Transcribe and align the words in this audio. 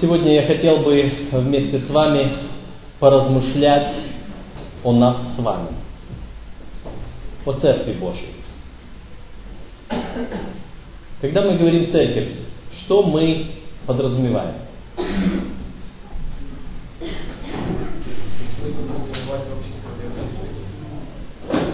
Сегодня 0.00 0.32
я 0.32 0.46
хотел 0.46 0.76
бы 0.78 1.10
вместе 1.32 1.80
с 1.80 1.90
вами 1.90 2.30
поразмышлять 3.00 3.92
о 4.84 4.92
нас 4.92 5.16
с 5.34 5.42
вами, 5.42 5.70
о 7.44 7.52
Церкви 7.54 7.94
Божьей. 7.94 8.28
Когда 11.20 11.42
мы 11.42 11.58
говорим 11.58 11.90
церковь, 11.90 12.28
что 12.84 13.02
мы 13.02 13.46
подразумеваем? 13.86 14.54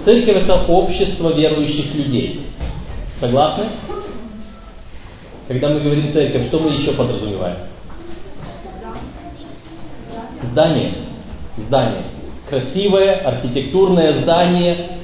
Церковь 0.06 0.44
это 0.44 0.62
общество 0.62 1.34
верующих 1.34 1.94
людей. 1.94 2.46
Согласны? 3.20 3.66
Когда 5.46 5.68
мы 5.68 5.80
говорим 5.80 6.10
церковь, 6.14 6.46
что 6.48 6.60
мы 6.60 6.70
еще 6.70 6.92
подразумеваем? 6.92 7.73
Здание. 10.54 10.94
Здание. 11.56 12.02
Красивое, 12.48 13.16
архитектурное 13.26 14.22
здание, 14.22 15.00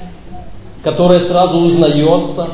которое 0.81 1.27
сразу 1.27 1.57
узнается, 1.57 2.47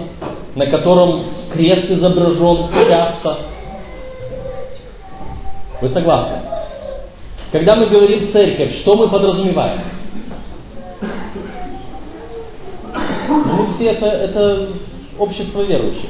на 0.56 0.66
котором 0.66 1.26
крест 1.54 1.92
изображен 1.92 2.70
часто. 2.88 3.38
Вы 5.80 5.90
согласны? 5.90 6.38
Когда 7.52 7.76
мы 7.76 7.86
говорим 7.86 8.32
церковь, 8.32 8.82
что 8.82 8.98
мы 8.98 9.10
подразумеваем? 9.10 9.82
Мы 13.30 13.76
все 13.76 13.90
это, 13.92 14.08
это 14.08 14.70
общество 15.20 15.62
верующих. 15.62 16.10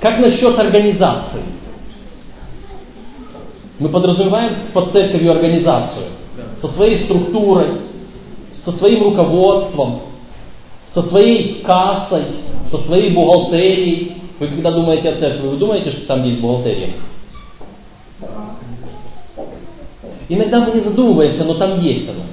Как 0.00 0.20
насчет 0.20 0.58
организации? 0.58 1.42
Мы 3.80 3.88
подразумеваем 3.88 4.72
под 4.74 4.92
церковью 4.92 5.32
организацию 5.32 6.04
со 6.60 6.68
своей 6.68 6.98
структурой, 7.04 7.80
со 8.62 8.72
своим 8.72 9.04
руководством, 9.04 10.02
со 10.92 11.02
своей 11.04 11.62
кассой, 11.62 12.24
со 12.70 12.76
своей 12.84 13.10
бухгалтерией. 13.10 14.16
Вы 14.38 14.48
когда 14.48 14.72
думаете 14.72 15.08
о 15.08 15.16
церкви, 15.16 15.46
вы 15.46 15.56
думаете, 15.56 15.92
что 15.92 16.06
там 16.06 16.24
есть 16.24 16.40
бухгалтерия? 16.40 16.92
Иногда 20.28 20.60
мы 20.60 20.72
не 20.72 20.80
задумываемся, 20.80 21.44
но 21.44 21.54
там 21.54 21.80
есть 21.80 22.06
она. 22.06 22.24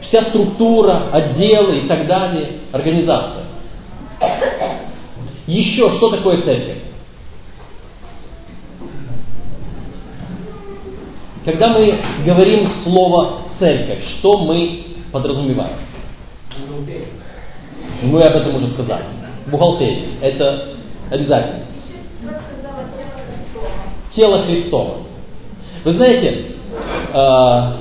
Вся 0.00 0.30
структура, 0.30 1.10
отделы 1.12 1.80
и 1.80 1.88
так 1.88 2.06
далее, 2.06 2.52
организация. 2.72 3.44
Еще 5.46 5.90
что 5.90 6.08
такое 6.10 6.40
церковь? 6.40 6.89
Когда 11.44 11.70
мы 11.70 11.98
говорим 12.24 12.68
слово 12.84 13.38
церковь, 13.58 14.04
что 14.18 14.38
мы 14.38 14.84
подразумеваем? 15.10 15.76
Мы 18.02 18.22
об 18.22 18.36
этом 18.36 18.56
уже 18.56 18.68
сказали. 18.68 19.04
Бухгалтерия. 19.46 20.08
Это 20.20 20.68
обязательно. 21.10 21.60
Тело 24.14 24.42
Христово. 24.42 24.96
Вы 25.84 25.92
знаете, 25.92 26.44
а, 27.14 27.76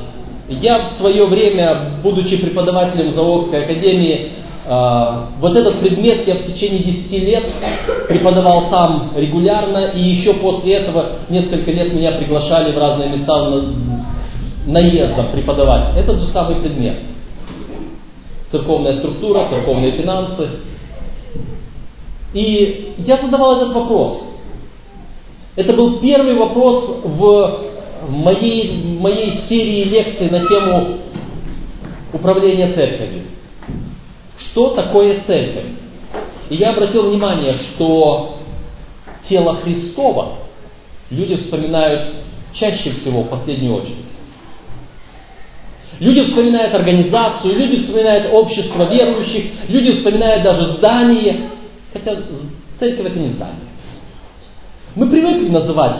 я 0.47 0.79
в 0.79 0.97
свое 0.97 1.25
время, 1.25 1.91
будучи 2.01 2.37
преподавателем 2.37 3.13
Заводской 3.13 3.63
академии, 3.63 4.31
вот 4.69 5.59
этот 5.59 5.79
предмет 5.79 6.27
я 6.27 6.35
в 6.35 6.45
течение 6.45 6.83
10 6.83 7.11
лет 7.23 7.43
преподавал 8.07 8.69
там 8.69 9.13
регулярно, 9.15 9.87
и 9.95 9.99
еще 9.99 10.35
после 10.35 10.75
этого 10.75 11.13
несколько 11.29 11.71
лет 11.71 11.91
меня 11.91 12.11
приглашали 12.11 12.71
в 12.71 12.77
разные 12.77 13.09
места 13.09 13.49
наездом 14.67 15.31
преподавать. 15.31 15.97
Этот 15.97 16.19
же 16.19 16.27
самый 16.27 16.61
предмет. 16.61 16.97
Церковная 18.51 18.97
структура, 18.97 19.47
церковные 19.49 19.91
финансы. 19.93 20.49
И 22.35 22.93
я 22.99 23.17
задавал 23.17 23.57
этот 23.57 23.73
вопрос. 23.73 24.21
Это 25.55 25.75
был 25.75 25.99
первый 25.99 26.35
вопрос 26.35 27.01
в 27.03 27.59
моей, 28.07 28.83
моей 28.99 29.41
серии 29.49 29.83
лекций 29.85 30.29
на 30.29 30.45
тему 30.45 30.97
управления 32.13 32.71
церковью. 32.73 33.23
Что 34.39 34.69
такое 34.69 35.21
церковь? 35.25 35.65
И 36.49 36.55
я 36.55 36.71
обратил 36.71 37.09
внимание, 37.09 37.57
что 37.57 38.37
тело 39.27 39.57
Христова 39.57 40.37
люди 41.09 41.35
вспоминают 41.35 42.13
чаще 42.53 42.91
всего 42.91 43.23
в 43.23 43.29
последнюю 43.29 43.75
очередь. 43.75 44.05
Люди 45.99 46.23
вспоминают 46.23 46.73
организацию, 46.73 47.57
люди 47.57 47.77
вспоминают 47.77 48.33
общество 48.33 48.83
верующих, 48.89 49.51
люди 49.67 49.95
вспоминают 49.97 50.43
даже 50.43 50.77
здание, 50.77 51.49
хотя 51.91 52.15
церковь 52.79 53.07
это 53.07 53.19
не 53.19 53.29
здание. 53.31 53.67
Мы 54.95 55.09
привыкли 55.09 55.49
называть 55.49 55.97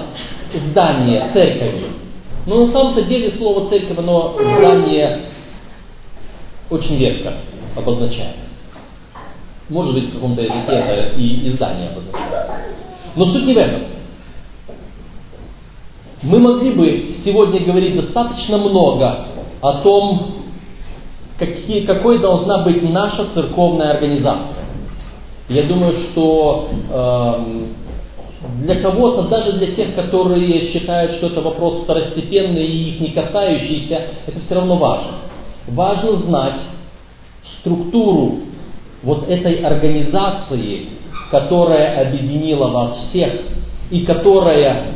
здание 0.54 1.30
церковью, 1.34 1.90
но 2.46 2.66
на 2.66 2.72
самом-то 2.72 3.02
деле 3.04 3.32
слово 3.34 3.70
церковь, 3.70 3.98
оно 3.98 4.38
здание 4.40 5.20
очень 6.70 6.98
редко 6.98 7.34
обозначает. 7.76 8.36
Может 9.70 9.94
быть, 9.94 10.10
в 10.10 10.14
каком-то 10.14 10.42
языке 10.42 10.72
это 10.72 11.18
и 11.18 11.50
издание 11.50 11.90
обозначает. 11.90 12.50
Но 13.16 13.26
суть 13.26 13.46
не 13.46 13.54
в 13.54 13.58
этом. 13.58 13.82
Мы 16.24 16.40
могли 16.40 16.72
бы 16.72 17.16
сегодня 17.24 17.64
говорить 17.64 17.96
достаточно 17.96 18.58
много 18.58 19.26
о 19.62 19.82
том, 19.82 20.34
какие, 21.38 21.86
какой 21.86 22.20
должна 22.20 22.60
быть 22.60 22.82
наша 22.90 23.28
церковная 23.34 23.92
организация. 23.92 24.66
Я 25.48 25.64
думаю, 25.64 25.94
что 26.12 26.70
э, 26.92 27.66
для 28.62 28.82
кого-то, 28.82 29.24
даже 29.24 29.54
для 29.54 29.72
тех, 29.76 29.96
которые 29.96 30.72
считают, 30.72 31.14
что 31.14 31.28
это 31.28 31.42
вопрос 31.42 31.82
второстепенный 31.84 32.66
и 32.66 32.90
их 32.90 33.00
не 33.00 33.10
касающийся, 33.10 34.02
это 34.28 34.40
все 34.42 34.56
равно 34.56 34.76
важно. 34.76 35.12
Важно 35.68 36.18
знать, 36.18 36.56
структуру 37.60 38.40
вот 39.04 39.30
этой 39.30 39.56
организации, 39.56 40.88
которая 41.32 42.08
объединила 42.08 42.68
вас 42.68 42.98
всех 43.10 43.34
и 43.90 44.02
которая 44.02 44.94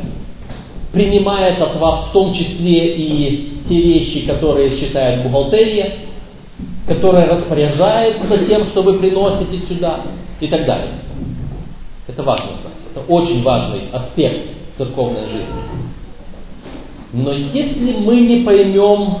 принимает 0.92 1.60
от 1.60 1.76
вас 1.76 2.08
в 2.08 2.12
том 2.12 2.32
числе 2.32 2.96
и 2.96 3.54
те 3.68 3.80
вещи, 3.80 4.26
которые 4.26 4.78
считает 4.78 5.22
бухгалтерия, 5.22 5.92
которая 6.86 7.26
распоряжается 7.26 8.46
тем, 8.46 8.64
что 8.66 8.82
вы 8.82 8.98
приносите 8.98 9.58
сюда 9.66 10.00
и 10.40 10.46
так 10.48 10.66
далее. 10.66 10.94
Это 12.06 12.22
важно 12.22 12.46
знать. 12.60 12.74
Это 12.92 13.00
очень 13.12 13.42
важный 13.42 13.82
аспект 13.92 14.50
церковной 14.76 15.26
жизни. 15.26 15.94
Но 17.12 17.32
если 17.32 17.92
мы 17.92 18.20
не 18.20 18.44
поймем 18.44 19.18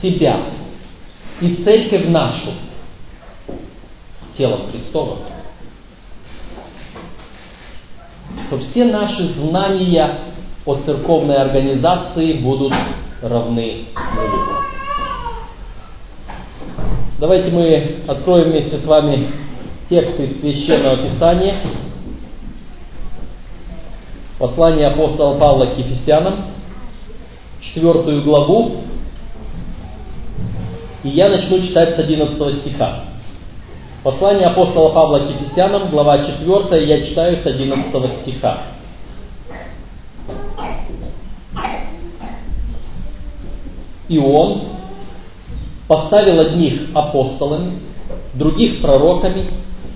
себя, 0.00 0.40
и 1.42 1.56
церковь 1.64 2.06
нашу, 2.06 2.50
телом 4.38 4.70
Христовым, 4.70 5.18
то 8.48 8.58
все 8.60 8.84
наши 8.84 9.34
знания 9.34 10.18
о 10.64 10.76
церковной 10.76 11.36
организации 11.36 12.34
будут 12.34 12.72
равны 13.20 13.86
нулю. 14.14 14.42
Давайте 17.18 17.50
мы 17.50 17.96
откроем 18.06 18.50
вместе 18.50 18.78
с 18.78 18.86
вами 18.86 19.28
тексты 19.88 20.36
Священного 20.40 21.08
Писания. 21.08 21.58
Послание 24.38 24.88
апостола 24.88 25.38
Павла 25.38 25.66
к 25.66 25.78
Ефесянам, 25.78 26.46
четвертую 27.60 28.22
главу, 28.24 28.82
и 31.02 31.08
я 31.08 31.28
начну 31.28 31.60
читать 31.62 31.96
с 31.96 31.98
11 31.98 32.60
стиха. 32.60 33.04
Послание 34.02 34.46
апостола 34.46 34.92
Павла 34.94 35.20
к 35.20 35.30
Ефесянам, 35.30 35.90
глава 35.90 36.18
4, 36.18 36.86
я 36.86 37.06
читаю 37.06 37.40
с 37.42 37.46
11 37.46 38.22
стиха. 38.22 38.62
И 44.08 44.18
он 44.18 44.62
поставил 45.88 46.40
одних 46.40 46.88
апостолами, 46.94 47.78
других 48.34 48.80
пророками, 48.80 49.46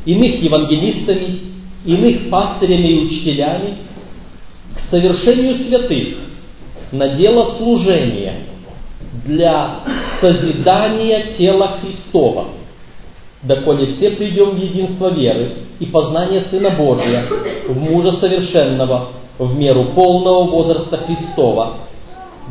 иных 0.05 0.43
евангелистами, 0.43 1.41
иных 1.85 2.31
пастырями 2.31 2.89
и 2.89 3.05
учителями 3.05 3.79
к 4.75 4.91
совершению 4.91 5.65
святых 5.65 6.17
на 6.93 7.09
дело 7.09 7.57
служения– 7.59 8.41
для 9.25 9.81
созидания 10.21 11.35
тела 11.39 11.79
Христова, 11.81 12.47
доколе 13.43 13.87
все 13.87 14.11
придем 14.11 14.51
в 14.51 14.63
единство 14.63 15.09
веры 15.09 15.53
и 15.79 15.87
познание 15.87 16.45
Сына 16.51 16.71
Божия, 16.71 17.27
в 17.69 17.79
мужа 17.79 18.13
совершенного, 18.13 19.09
в 19.39 19.57
меру 19.57 19.87
полного 19.95 20.45
возраста 20.45 20.99
Христова, 20.99 21.75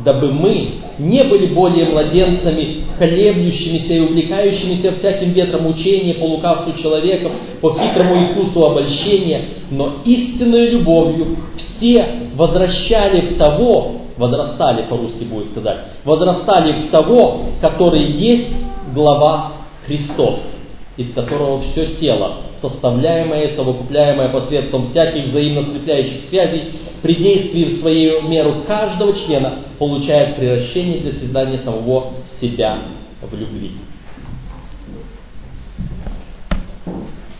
дабы 0.04 0.30
мы 0.30 0.68
не 0.98 1.24
были 1.24 1.46
более 1.46 1.86
младенцами, 1.86 2.84
колеблющимися 2.98 3.94
и 3.94 4.00
увлекающимися 4.00 4.92
всяким 4.92 5.32
ветром 5.32 5.66
учения 5.66 6.14
по 6.14 6.24
лукавству 6.24 6.72
человеков, 6.80 7.32
по 7.60 7.74
хитрому 7.74 8.24
искусству 8.24 8.66
обольщения, 8.66 9.42
но 9.70 9.94
истинной 10.04 10.70
любовью 10.70 11.36
все 11.56 12.06
возвращали 12.34 13.20
в 13.22 13.38
того, 13.38 14.05
возрастали 14.16 14.82
по-русски 14.82 15.24
будет 15.24 15.50
сказать, 15.50 15.78
возрастали 16.04 16.86
в 16.86 16.90
того, 16.90 17.46
который 17.60 18.12
есть 18.12 18.54
глава 18.94 19.52
Христос, 19.86 20.40
из 20.96 21.12
которого 21.12 21.60
все 21.60 21.94
тело, 21.96 22.38
составляемое 22.60 23.48
и 23.48 23.56
совокупляемое 23.56 24.28
посредством 24.30 24.86
всяких 24.86 25.26
взаимно 25.26 25.62
скрепляющих 25.62 26.28
связей, 26.28 26.72
при 27.02 27.14
действии 27.14 27.64
в 27.64 27.80
свою 27.80 28.22
меру 28.22 28.62
каждого 28.66 29.12
члена 29.14 29.60
получает 29.78 30.36
превращение 30.36 31.00
для 31.00 31.12
создания 31.12 31.58
самого 31.58 32.12
себя 32.40 32.78
в 33.22 33.38
любви. 33.38 33.72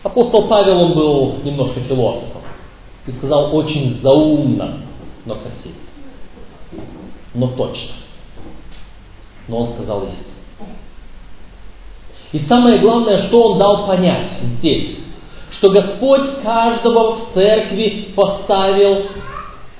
Апостол 0.03 0.47
Павел, 0.47 0.85
он 0.85 0.93
был 0.93 1.35
немножко 1.43 1.81
философом 1.81 2.41
и 3.07 3.11
сказал 3.11 3.55
очень 3.55 3.99
заумно, 4.01 4.77
но 5.25 5.35
красиво, 5.35 5.75
но 7.33 7.47
точно. 7.47 7.95
Но 9.47 9.59
он 9.59 9.69
сказал 9.69 10.03
истину. 10.03 10.23
И 12.33 12.39
самое 12.39 12.79
главное, 12.79 13.27
что 13.27 13.51
он 13.51 13.59
дал 13.59 13.87
понять 13.87 14.27
здесь, 14.59 14.97
что 15.51 15.71
Господь 15.71 16.41
каждого 16.43 17.15
в 17.15 17.33
церкви 17.33 18.09
поставил 18.15 19.03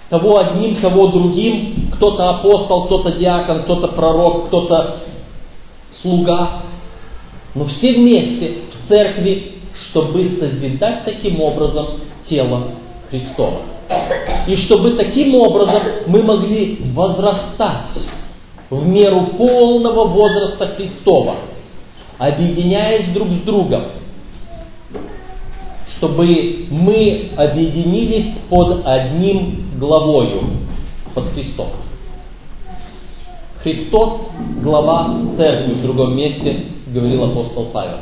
того 0.10 0.40
одним, 0.40 0.80
того 0.80 1.08
другим, 1.08 1.92
кто-то 1.96 2.30
апостол, 2.30 2.86
кто-то 2.86 3.12
диакон, 3.12 3.64
кто-то 3.64 3.90
пророк, 3.90 4.48
кто-то 4.48 4.98
слуга, 6.02 6.62
но 7.54 7.66
все 7.66 7.94
вместе 7.94 8.60
в 8.72 8.94
церкви, 8.94 9.56
чтобы 9.90 10.38
созидать 10.40 11.04
таким 11.04 11.42
образом 11.42 11.88
тело 12.30 12.70
Христова. 13.10 13.62
И 14.48 14.56
чтобы 14.56 14.92
таким 14.92 15.36
образом 15.36 15.82
мы 16.08 16.22
могли 16.22 16.80
возрастать 16.94 17.98
в 18.70 18.86
меру 18.86 19.28
полного 19.38 20.08
возраста 20.08 20.68
Христова, 20.76 21.36
объединяясь 22.18 23.14
друг 23.14 23.30
с 23.30 23.42
другом, 23.46 23.84
чтобы 25.98 26.68
мы 26.70 27.32
объединились 27.36 28.38
под 28.50 28.86
одним 28.86 29.72
главою, 29.80 30.44
под 31.14 31.30
Христом. 31.30 31.70
Христос– 33.64 34.30
глава 34.64 35.16
церкви, 35.36 35.74
в 35.74 35.82
другом 35.82 36.16
месте 36.16 36.66
говорил 36.88 37.24
апостол 37.26 37.66
Павел. 37.74 38.00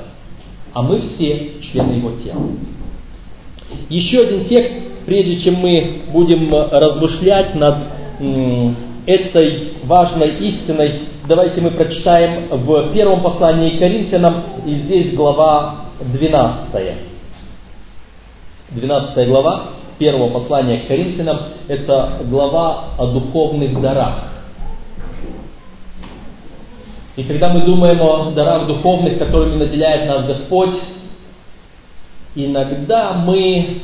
А 0.73 0.81
мы 0.81 0.99
все 0.99 1.53
члены 1.61 1.93
его 1.93 2.11
тела. 2.11 2.41
Еще 3.89 4.21
один 4.21 4.45
текст, 4.45 4.73
прежде 5.05 5.39
чем 5.41 5.55
мы 5.55 6.01
будем 6.11 6.53
размышлять 6.53 7.55
над 7.55 7.75
этой 9.05 9.73
важной 9.83 10.37
истиной, 10.39 11.01
давайте 11.27 11.61
мы 11.61 11.71
прочитаем 11.71 12.47
в 12.49 12.93
первом 12.93 13.21
послании 13.21 13.75
к 13.75 13.79
Коринфянам, 13.79 14.43
и 14.65 14.75
здесь 14.75 15.13
глава 15.13 15.85
12. 15.99 16.95
12 18.71 19.27
глава 19.27 19.63
первого 19.97 20.29
послания 20.29 20.79
к 20.79 20.87
Коринфянам– 20.87 21.37
это 21.67 22.19
глава 22.23 22.85
о 22.97 23.07
духовных 23.07 23.79
дарах. 23.79 24.35
И 27.15 27.23
когда 27.23 27.49
мы 27.49 27.61
думаем 27.61 28.01
о 28.01 28.31
дарах 28.31 28.67
духовных, 28.67 29.17
которыми 29.17 29.55
наделяет 29.55 30.07
нас 30.07 30.25
Господь, 30.25 30.75
иногда 32.35 33.13
мы, 33.13 33.79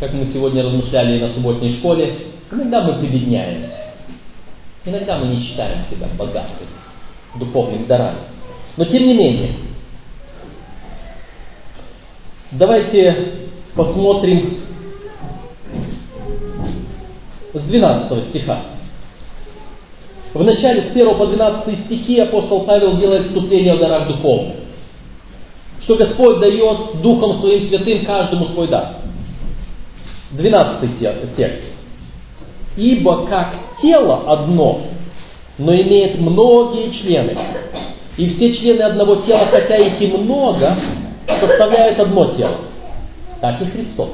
как 0.00 0.12
мы 0.12 0.26
сегодня 0.26 0.62
размышляли 0.62 1.20
на 1.20 1.32
субботней 1.34 1.76
школе, 1.78 2.16
иногда 2.50 2.82
мы 2.82 2.98
прибедняемся. 3.00 3.80
Иногда 4.84 5.18
мы 5.18 5.28
не 5.28 5.42
считаем 5.42 5.82
себя 5.90 6.08
богатыми 6.18 6.68
духовными 7.36 7.86
дарами. 7.86 8.18
Но 8.76 8.84
тем 8.84 9.06
не 9.06 9.14
менее, 9.14 9.54
Давайте 12.56 13.16
посмотрим 13.74 14.60
с 17.52 17.60
12 17.62 18.28
стиха. 18.28 18.60
В 20.32 20.44
начале 20.44 20.82
с 20.82 20.90
1 20.90 21.16
по 21.16 21.26
12 21.26 21.86
стихи 21.86 22.20
апостол 22.20 22.64
Павел 22.64 22.96
делает 22.96 23.26
вступление 23.26 23.72
о 23.72 23.78
дарах 23.78 24.06
духовных. 24.06 24.54
Что 25.80 25.96
Господь 25.96 26.38
дает 26.38 27.02
Духом 27.02 27.40
Своим 27.40 27.62
Святым 27.62 28.04
каждому 28.04 28.46
свой 28.46 28.68
дар. 28.68 28.98
12 30.36 31.36
текст. 31.36 31.62
Ибо 32.76 33.26
как 33.26 33.54
тело 33.80 34.24
одно, 34.26 34.80
но 35.58 35.74
имеет 35.74 36.18
многие 36.18 36.90
члены, 36.90 37.36
и 38.16 38.26
все 38.26 38.52
члены 38.54 38.82
одного 38.82 39.16
тела, 39.16 39.46
хотя 39.52 39.76
их 39.76 40.00
и 40.00 40.06
много, 40.08 40.76
составляют 41.26 42.00
одно 42.00 42.32
тело, 42.32 42.56
так 43.40 43.62
и 43.62 43.66
Христос. 43.66 44.10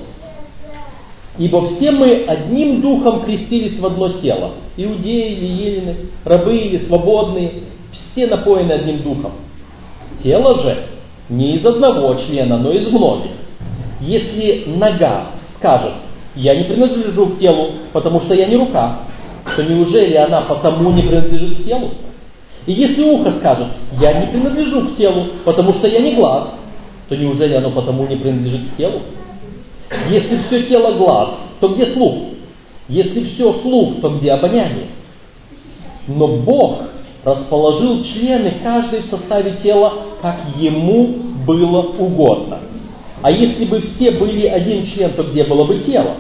Ибо 1.39 1.65
все 1.75 1.91
мы 1.91 2.25
одним 2.27 2.83
духом 2.83 3.23
крестились 3.23 3.79
в 3.79 3.87
одно 3.87 4.11
тело. 4.21 4.53
Иудеи 4.77 5.33
или 5.33 5.47
елены, 5.47 5.97
рабы 6.25 6.57
или 6.57 6.85
свободные, 6.87 7.53
все 8.13 8.27
напоены 8.27 8.73
одним 8.73 9.03
духом. 9.03 9.33
Тело 10.23 10.63
же 10.63 10.87
не 11.31 11.55
из 11.55 11.65
одного 11.65 12.15
члена, 12.15 12.59
но 12.59 12.73
из 12.73 12.89
многих. 12.89 13.31
Если 14.01 14.65
нога 14.67 15.29
скажет, 15.57 15.93
я 16.35 16.55
не 16.55 16.65
принадлежу 16.65 17.27
к 17.27 17.39
телу, 17.39 17.73
потому 17.93 18.21
что 18.21 18.35
я 18.35 18.47
не 18.47 18.57
рука, 18.57 19.01
то 19.57 19.63
неужели 19.65 20.15
она 20.15 20.43
потому 20.43 20.93
не 20.93 21.03
принадлежит 21.03 21.61
к 21.61 21.65
телу? 21.65 21.91
И 22.67 22.73
если 22.73 23.03
ухо 23.03 23.33
скажет, 23.39 23.69
я 24.01 24.21
не 24.21 24.27
принадлежу 24.27 24.89
к 24.89 24.97
телу, 24.97 25.27
потому 25.45 25.73
что 25.75 25.89
я 25.89 26.01
не 26.01 26.15
глаз, 26.15 26.51
то 27.09 27.17
неужели 27.17 27.55
оно 27.55 27.71
потому 27.71 28.07
не 28.07 28.17
принадлежит 28.17 28.71
к 28.71 28.77
телу? 28.77 29.01
Если 30.09 30.39
все 30.47 30.63
тело 30.65 30.93
глаз, 30.93 31.31
то 31.59 31.69
где 31.69 31.93
слух? 31.93 32.15
Если 32.89 33.25
все 33.25 33.53
слух, 33.61 34.01
то 34.01 34.11
где 34.11 34.33
обоняние? 34.33 34.87
Но 36.07 36.27
Бог 36.29 36.83
расположил 37.25 38.03
члены 38.05 38.55
каждый 38.63 39.01
в 39.03 39.07
составе 39.07 39.59
тела, 39.63 39.93
как 40.23 40.37
ему 40.57 41.17
было 41.47 41.83
угодно. 41.83 42.61
А 43.23 43.33
если 43.33 43.65
бы 43.65 43.81
все 43.81 44.13
были 44.13 44.47
один 44.47 44.87
член, 44.87 45.13
то 45.13 45.25
где 45.25 45.45
было 45.45 45.65
бы 45.65 45.81
тело? 45.81 46.17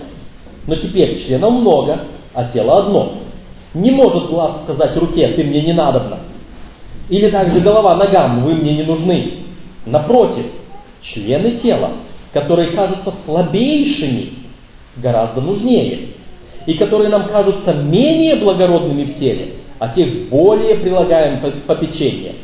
Но 0.66 0.76
теперь 0.76 1.24
членов 1.26 1.52
много, 1.52 2.00
а 2.34 2.44
тело 2.52 2.78
одно. 2.78 3.14
Не 3.72 3.90
может 3.92 4.28
глаз 4.28 4.62
сказать 4.64 4.96
руке, 4.96 5.28
ты 5.28 5.44
мне 5.44 5.62
не 5.62 5.72
надобна. 5.72 6.18
Или 7.08 7.30
также 7.30 7.60
голова 7.60 7.96
ногам, 7.96 8.42
вы 8.42 8.54
мне 8.54 8.74
не 8.74 8.82
нужны. 8.82 9.32
Напротив, 9.86 10.46
члены 11.02 11.52
тела, 11.62 11.92
которые 12.32 12.72
кажутся 12.72 13.14
слабейшими, 13.24 14.32
гораздо 14.96 15.40
нужнее, 15.40 16.10
и 16.66 16.74
которые 16.74 17.08
нам 17.08 17.28
кажутся 17.28 17.72
менее 17.72 18.36
благородными 18.36 19.04
в 19.04 19.18
теле, 19.18 19.54
а 19.78 19.88
тех 19.88 20.28
более 20.28 20.76
прилагаем 20.76 21.40
попечение. 21.66 22.34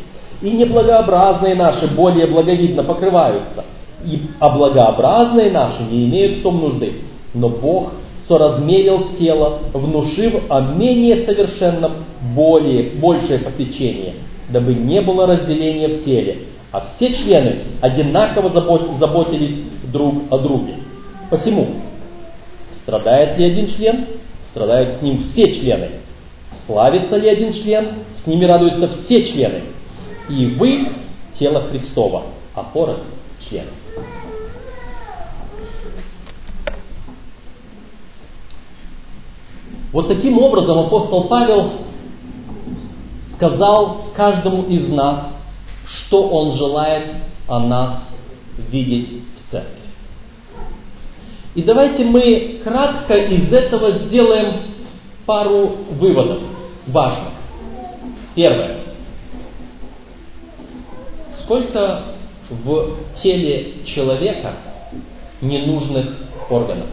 И 0.40 0.50
неблагообразные 0.50 1.54
наши 1.54 1.94
более 1.94 2.26
благовидно 2.26 2.82
покрываются, 2.82 3.64
и, 4.05 4.23
а 4.38 4.50
благообразные 4.50 5.50
наши 5.50 5.83
не 5.85 6.07
имеют 6.07 6.38
в 6.38 6.43
том 6.43 6.61
нужды. 6.61 6.93
Но 7.35 7.49
Бог 7.49 7.93
соразмерил 8.29 9.11
тело, 9.19 9.61
внушив 9.73 10.45
о 10.49 10.61
менее 10.61 11.25
совершенном 11.25 11.93
более, 12.35 12.91
большее 13.00 13.38
попечение, 13.41 14.15
дабы 14.49 14.75
не 14.75 15.00
было 15.00 15.26
разделения 15.26 15.88
в 15.88 16.05
теле, 16.05 16.38
а 16.73 16.87
все 16.97 17.12
члены 17.15 17.59
одинаково 17.81 18.50
заботились 18.99 19.57
друг 19.93 20.15
о 20.31 20.38
друге. 20.38 20.75
Посему, 21.31 21.69
страдает 22.83 23.38
ли 23.38 23.47
один 23.47 23.69
член, 23.69 24.07
страдают 24.50 24.97
с 24.97 25.03
ним 25.03 25.19
все 25.21 25.43
члены. 25.55 25.91
Славится 26.67 27.17
ли 27.17 27.29
один 27.29 27.53
член, 27.53 27.87
с 28.23 28.26
ними 28.26 28.45
радуются 28.45 28.88
все 28.88 29.26
члены. 29.26 29.62
И 30.29 30.47
вы– 30.47 30.88
тело 31.38 31.62
Христова, 31.71 32.25
а 32.55 32.65
порознь– 32.65 33.03
члены. 33.49 33.69
Вот 39.93 40.09
таким 40.09 40.38
образом 40.38 40.78
апостол 40.87 41.25
Павел 41.28 41.73
сказал 43.37 44.07
каждому 44.14 44.64
из 44.64 44.88
нас 44.88 45.37
что 45.87 46.28
Он 46.28 46.57
желает 46.57 47.16
о 47.49 47.61
нас 47.61 48.09
видеть 48.71 49.23
в 49.37 49.50
церкви. 49.50 49.73
И 51.55 51.62
давайте 51.62 52.05
мы 52.05 52.61
кратко 52.62 53.14
из 53.14 53.52
этого 53.52 53.93
сделаем 54.07 54.62
пару 55.25 55.69
выводов 55.93 56.43
важных. 56.87 57.33
Первое. 58.35 58.81
Сколько 61.43 62.02
в 62.50 62.97
теле 63.23 63.85
человека 63.87 64.57
ненужных 65.40 66.16
органов? 66.50 66.88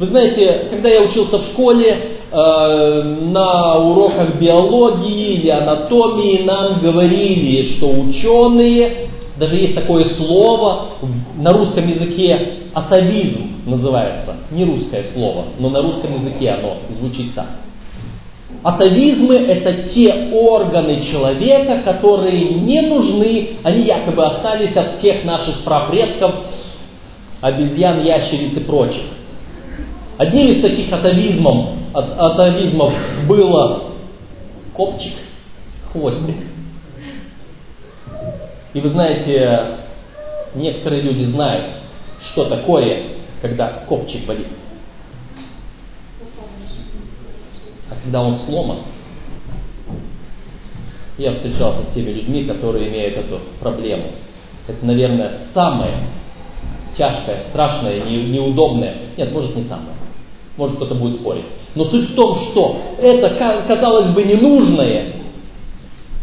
Вы 0.00 0.06
знаете, 0.06 0.68
когда 0.70 0.88
я 0.88 1.02
учился 1.02 1.36
в 1.36 1.44
школе, 1.48 1.94
э, 2.32 3.02
на 3.20 3.76
уроках 3.80 4.36
биологии 4.40 5.34
или 5.34 5.50
анатомии 5.50 6.42
нам 6.42 6.80
говорили, 6.80 7.76
что 7.76 7.90
ученые, 7.90 9.08
даже 9.38 9.56
есть 9.56 9.74
такое 9.74 10.06
слово 10.16 10.86
на 11.36 11.50
русском 11.50 11.86
языке, 11.86 12.48
атовизм 12.72 13.60
называется, 13.66 14.36
не 14.50 14.64
русское 14.64 15.04
слово, 15.12 15.48
но 15.58 15.68
на 15.68 15.82
русском 15.82 16.14
языке 16.14 16.48
оно 16.52 16.78
звучит 16.98 17.34
так. 17.34 17.48
Атовизмы– 18.62 19.34
это 19.48 19.90
те 19.90 20.30
органы 20.32 21.02
человека, 21.10 21.82
которые 21.84 22.54
не 22.54 22.80
нужны, 22.80 23.50
они 23.64 23.84
якобы 23.84 24.24
остались 24.24 24.74
от 24.74 25.02
тех 25.02 25.24
наших 25.24 25.62
прапредков, 25.62 26.36
обезьян, 27.42 28.02
ящериц 28.02 28.56
и 28.56 28.60
прочих. 28.60 29.02
Одним 30.20 30.48
из 30.48 30.60
таких 30.60 30.92
атовизмов, 30.92 31.68
атовизмов 31.94 32.92
было 33.26 33.92
копчик, 34.74 35.14
хвостик. 35.90 36.36
И 38.74 38.80
вы 38.82 38.90
знаете, 38.90 39.78
некоторые 40.54 41.00
люди 41.00 41.24
знают, 41.24 41.64
что 42.32 42.44
такое, 42.50 42.98
когда 43.40 43.68
копчик 43.88 44.26
болит. 44.26 44.48
А 47.88 47.94
когда 48.04 48.20
он 48.20 48.40
сломан, 48.40 48.80
я 51.16 51.32
встречался 51.32 51.90
с 51.90 51.94
теми 51.94 52.10
людьми, 52.10 52.44
которые 52.44 52.90
имеют 52.90 53.16
эту 53.16 53.40
проблему. 53.58 54.08
Это, 54.68 54.84
наверное, 54.84 55.32
самое 55.54 55.94
тяжкое, 56.98 57.44
страшное, 57.48 58.02
неудобное. 58.02 58.96
Нет, 59.16 59.32
может 59.32 59.56
не 59.56 59.62
самое. 59.62 59.94
Может 60.60 60.76
кто-то 60.76 60.94
будет 60.94 61.14
спорить. 61.14 61.46
Но 61.74 61.86
суть 61.86 62.10
в 62.10 62.14
том, 62.14 62.36
что 62.50 62.76
это, 63.00 63.30
казалось 63.66 64.12
бы, 64.12 64.22
ненужное. 64.24 65.06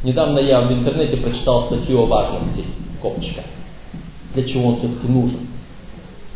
Недавно 0.03 0.37
я 0.37 0.61
в 0.61 0.71
интернете 0.71 1.17
прочитал 1.17 1.63
статью 1.63 2.03
о 2.03 2.05
важности 2.05 2.63
копчика. 3.01 3.41
Для 4.35 4.43
чего 4.43 4.67
он 4.67 4.77
все-таки 4.77 5.07
нужен. 5.07 5.39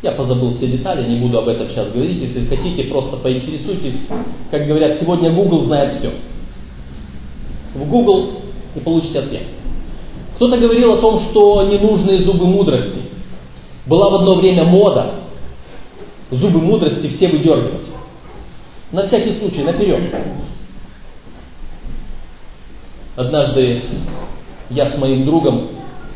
Я 0.02 0.14
позабыл 0.14 0.56
все 0.56 0.66
детали, 0.66 1.08
не 1.08 1.20
буду 1.20 1.38
об 1.38 1.48
этом 1.48 1.70
сейчас 1.70 1.92
говорить. 1.92 2.24
Если 2.24 2.48
хотите, 2.48 2.86
просто 2.86 3.18
поинтересуйтесь. 3.18 4.00
Как 4.50 4.66
говорят, 4.66 5.00
сегодня 5.00 5.32
Google 5.32 5.66
знает 5.66 6.00
все. 6.00 6.12
В 7.76 7.88
Google 7.88 8.32
и 8.74 8.80
получите 8.80 9.20
ответ. 9.20 9.44
Кто-то 10.38 10.58
говорил 10.58 10.94
о 10.94 10.98
том, 10.98 11.20
что 11.30 11.62
ненужные 11.72 12.24
зубы 12.24 12.48
мудрости. 12.48 13.04
Была 13.86 14.10
в 14.10 14.16
одно 14.16 14.34
время 14.34 14.64
мода 14.64 15.21
зубы 16.32 16.62
мудрости 16.62 17.08
все 17.10 17.28
выдергивать. 17.28 17.88
На 18.92 19.08
всякий 19.08 19.40
случай, 19.40 19.64
наперед. 19.64 20.02
Однажды 23.16 23.82
я 24.70 24.90
с 24.90 24.98
моим 24.98 25.26
другом 25.26 25.68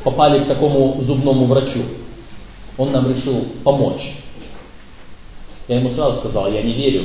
попали 0.04 0.44
к 0.44 0.48
такому 0.48 1.02
зубному 1.04 1.46
врачу. 1.46 1.82
Он 2.78 2.92
нам 2.92 3.10
решил 3.14 3.46
помочь. 3.64 4.02
Я 5.68 5.80
ему 5.80 5.92
сразу 5.92 6.20
сказал, 6.20 6.52
я 6.52 6.62
не 6.62 6.74
верю, 6.74 7.04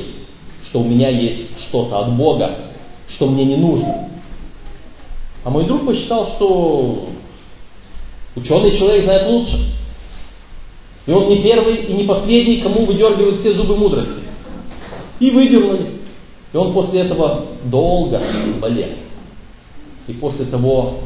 что 0.64 0.80
у 0.80 0.84
меня 0.84 1.08
есть 1.08 1.58
что-то 1.68 2.00
от 2.00 2.12
Бога, 2.12 2.50
что 3.08 3.26
мне 3.26 3.44
не 3.44 3.56
нужно. 3.56 4.08
А 5.44 5.50
мой 5.50 5.64
друг 5.64 5.86
посчитал, 5.86 6.28
что 6.36 7.08
ученый 8.36 8.76
человек 8.78 9.04
знает 9.04 9.26
лучше. 9.28 9.79
И 11.06 11.12
он 11.12 11.28
не 11.28 11.42
первый 11.42 11.76
и 11.76 11.92
не 11.92 12.04
последний, 12.04 12.58
кому 12.58 12.84
выдергивают 12.84 13.40
все 13.40 13.54
зубы 13.54 13.76
мудрости. 13.76 14.22
И 15.18 15.30
выдернули. 15.30 16.00
И 16.52 16.56
он 16.56 16.72
после 16.72 17.02
этого 17.02 17.46
долго 17.64 18.20
болел. 18.60 18.90
И 20.06 20.12
после 20.14 20.46
того, 20.46 20.98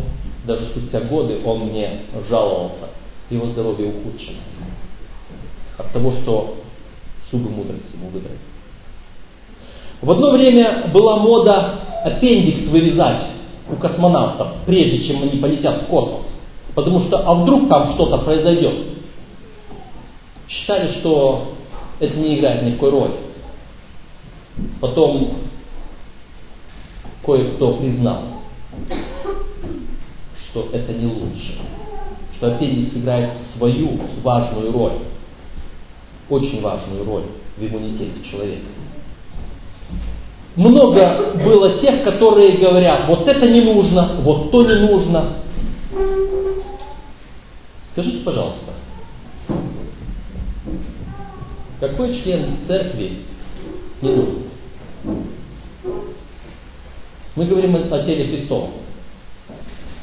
даже 0.47 0.65
спустя 0.67 1.01
годы, 1.01 1.39
он 1.45 1.67
мне 1.67 2.01
жаловался. 2.29 2.89
Его 3.31 3.47
здоровье 3.47 3.89
ухудшилось. 3.89 4.39
От 5.79 5.93
того, 5.93 6.13
что 6.13 6.57
зубы 7.31 7.51
мудрости 7.51 7.97
ему 7.97 8.09
выдрали. 8.11 8.39
В 10.01 10.11
одно 10.11 10.33
время 10.33 10.91
была 10.93 11.17
мода 11.17 11.81
аппендикс 12.05 12.69
вырезать 12.69 13.27
у 13.71 13.77
космонавтов, 13.77 14.49
прежде 14.67 15.07
чем 15.07 15.23
они 15.23 15.39
полетят 15.39 15.83
в 15.83 15.87
космос. 15.87 16.27
Потому 16.75 17.01
что, 17.01 17.19
а 17.19 17.35
вдруг 17.35 17.69
там 17.69 17.93
что-то 17.95 18.19
произойдет? 18.19 18.94
Считали, 20.49 21.01
что 21.01 21.55
это 22.01 22.17
не 22.17 22.39
играет 22.39 22.63
никакой 22.63 22.91
роли. 22.91 23.15
Потом 24.81 25.39
кое-кто 27.25 27.77
признал, 27.77 28.23
что 30.37 30.69
это 30.73 30.93
не 30.93 31.07
лучше, 31.07 31.59
что 32.37 32.55
аппендикс 32.55 32.95
играет 32.95 33.31
свою 33.57 33.99
важную 34.23 34.73
роль, 34.73 34.99
очень 36.29 36.61
важную 36.61 37.05
роль 37.05 37.25
в 37.57 37.65
иммунитете 37.65 38.23
человека. 38.31 38.67
Много 40.57 41.33
было 41.45 41.79
тех, 41.81 42.05
которые 42.05 42.59
говорят, 42.59 43.09
вот 43.09 43.27
это 43.27 43.51
не 43.51 43.63
нужно, 43.63 44.21
вот 44.21 44.53
то 44.53 44.63
не 44.63 44.87
нужно. 44.87 45.39
Скажите, 47.91 48.19
пожалуйста, 48.19 48.73
какой 51.89 52.23
член 52.23 52.59
церкви 52.67 53.19
не 54.01 54.11
нужен? 54.11 54.45
Мы 57.37 57.45
говорим 57.47 57.77
о 57.77 57.99
теле 58.05 58.27
Христовом. 58.29 58.71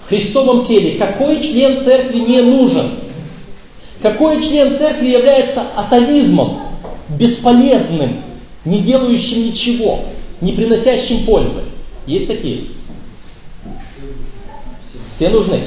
В 0.03 0.09
Христовом 0.09 0.65
теле 0.67 0.99
какой 0.99 1.41
член 1.41 1.83
церкви 1.83 2.19
не 2.19 2.41
нужен? 2.41 2.99
Какой 4.01 4.43
член 4.43 4.77
церкви 4.77 5.07
является 5.07 5.61
атовизмом, 5.75 6.59
бесполезным, 7.17 8.21
не 8.65 8.81
делающим 8.81 9.45
ничего, 9.45 10.05
не 10.39 10.51
приносящим 10.51 11.25
пользы? 11.25 11.63
Есть 12.05 12.27
такие? 12.27 12.65
Все 15.15 15.29
нужны. 15.29 15.61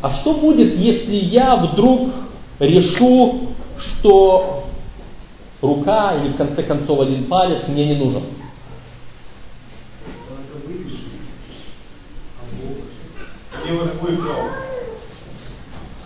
А 0.00 0.10
что 0.10 0.34
будет, 0.34 0.76
если 0.76 1.14
я 1.14 1.56
вдруг 1.56 2.08
решу, 2.62 3.48
что 3.78 4.64
рука 5.60 6.14
или 6.16 6.32
в 6.32 6.36
конце 6.36 6.62
концов 6.62 7.00
один 7.00 7.24
палец 7.24 7.66
мне 7.68 7.86
не 7.86 7.94
нужен. 7.96 8.22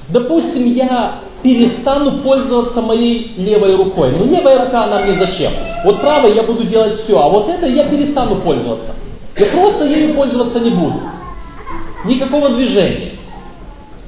Допустим, 0.09 0.67
я 0.67 1.21
перестану 1.43 2.23
пользоваться 2.23 2.81
моей 2.81 3.35
левой 3.37 3.77
рукой. 3.77 4.13
Но 4.13 4.25
левая 4.25 4.65
рука 4.65 4.85
она 4.85 5.01
мне 5.03 5.19
зачем? 5.19 5.53
Вот 5.85 6.01
правой 6.01 6.35
я 6.35 6.43
буду 6.43 6.65
делать 6.65 6.95
все, 7.01 7.19
а 7.19 7.29
вот 7.29 7.49
это 7.49 7.67
я 7.67 7.89
перестану 7.89 8.37
пользоваться. 8.37 8.95
Я 9.37 9.51
просто 9.53 9.85
ею 9.85 10.15
пользоваться 10.15 10.61
не 10.61 10.71
буду. 10.71 11.01
Никакого 12.05 12.51
движения. 12.51 13.13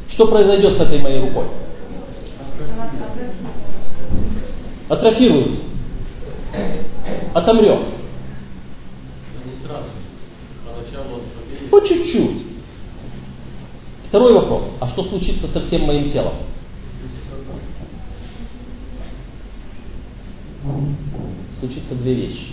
Что 0.08 0.26
произойдет 0.26 0.78
с 0.78 0.80
этой 0.80 1.00
моей 1.00 1.20
рукой? 1.20 1.44
Атрофируется, 4.88 5.62
отомрет. 7.34 7.80
По 11.70 11.80
чуть-чуть. 11.86 12.46
Второй 14.08 14.32
вопрос. 14.32 14.72
А 14.80 14.88
что 14.88 15.04
случится 15.04 15.48
со 15.48 15.60
всем 15.60 15.82
моим 15.84 16.10
телом? 16.10 16.32
Случится 21.58 21.94
две 21.94 22.14
вещи. 22.14 22.46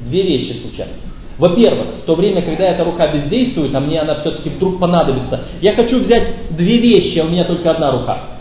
Две 0.00 0.22
вещи 0.22 0.60
случаются. 0.60 1.04
Во-первых, 1.38 1.86
в 2.02 2.04
то 2.04 2.14
время, 2.16 2.42
когда 2.42 2.64
эта 2.64 2.84
рука 2.84 3.12
бездействует, 3.12 3.74
а 3.74 3.80
мне 3.80 4.00
она 4.00 4.16
все-таки 4.16 4.50
вдруг 4.50 4.80
понадобится, 4.80 5.44
я 5.62 5.74
хочу 5.74 6.00
взять 6.00 6.56
две 6.56 6.78
вещи, 6.78 7.18
а 7.18 7.24
у 7.24 7.28
меня 7.28 7.44
только 7.44 7.70
одна 7.70 7.92
рука. 7.92 8.37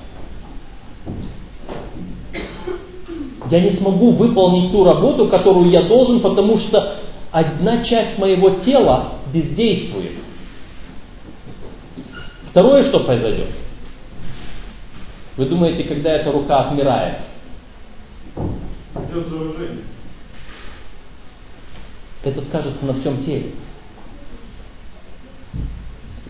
Я 3.49 3.61
не 3.61 3.71
смогу 3.77 4.11
выполнить 4.11 4.71
ту 4.71 4.83
работу, 4.83 5.27
которую 5.27 5.69
я 5.69 5.83
должен, 5.83 6.19
потому 6.19 6.57
что 6.57 6.97
одна 7.31 7.83
часть 7.83 8.17
моего 8.17 8.61
тела 8.61 9.13
бездействует. 9.33 10.13
Второе, 12.49 12.83
что 12.89 13.01
произойдет? 13.01 13.49
Вы 15.37 15.45
думаете, 15.45 15.83
когда 15.83 16.11
эта 16.13 16.31
рука 16.31 16.61
отмирает? 16.61 17.19
Идет 18.35 19.27
заражение. 19.27 19.83
Это 22.23 22.41
скажется 22.41 22.83
на 22.83 22.95
всем 22.95 23.23
теле. 23.23 23.51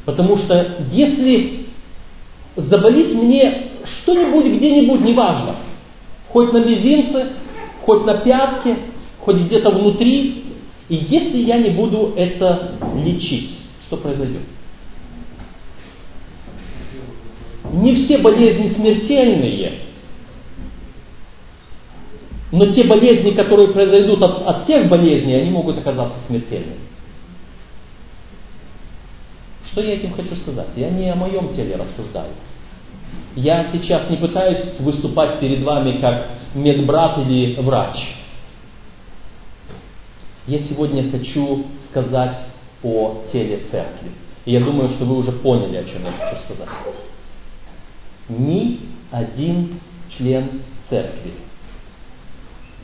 Потому 0.06 0.38
что 0.38 0.78
если 0.92 1.68
заболит 2.56 3.14
мне 3.14 3.70
что-нибудь 4.02 4.46
где-нибудь, 4.58 5.02
неважно, 5.02 5.56
хоть 6.38 6.54
на 6.54 6.60
мизинце, 6.60 7.30
хоть 7.82 8.06
на 8.06 8.20
пятке, 8.20 8.78
хоть 9.18 9.38
где-то 9.38 9.72
внутри, 9.72 10.44
и 10.88 10.96
если 10.96 11.40
я 11.40 11.58
не 11.58 11.72
буду 11.72 12.14
это 12.16 12.74
лечить, 13.04 13.58
что 13.88 13.98
произойдет? 13.98 14.44
Не 17.74 17.96
все 17.96 18.20
болезни 18.20 18.70
смертельные, 18.70 19.80
но 22.52 22.72
те 22.72 22.86
болезни, 22.86 23.32
которые 23.32 23.74
произойдут 23.74 24.22
от, 24.22 24.48
от 24.48 24.68
тех 24.68 24.90
болезней, 24.90 25.34
они 25.42 25.50
могут 25.50 25.80
оказаться 25.80 26.20
смертельными. 26.28 26.82
Что 29.72 29.82
я 29.82 29.96
этим 29.96 30.14
хочу 30.14 30.36
сказать? 30.36 30.68
Я 30.76 30.92
не 30.92 31.10
о 31.10 31.16
моем 31.16 31.56
теле 31.56 31.78
рассуждаю. 31.78 32.34
Я 33.36 33.72
сейчас 33.72 34.10
не 34.10 34.18
пытаюсь 34.18 34.80
выступать 34.80 35.40
перед 35.40 35.64
вами 35.64 36.00
как 36.00 36.28
медбрат 36.56 37.20
или 37.20 37.56
врач. 37.62 37.98
Я 40.48 40.60
сегодня 40.60 41.12
хочу 41.12 41.66
сказать 41.90 42.38
о 42.84 43.24
теле 43.32 43.66
церкви. 43.70 44.12
И 44.46 44.54
я 44.54 44.62
думаю, 44.62 44.90
что 44.90 45.06
вы 45.06 45.18
уже 45.18 45.32
поняли, 45.34 45.78
о 45.78 45.84
чем 45.84 46.04
я 46.06 46.12
хочу 46.12 46.42
сказать. 46.44 46.70
Ни 48.30 48.80
один 49.12 49.80
член 50.18 50.62
церкви 50.90 51.34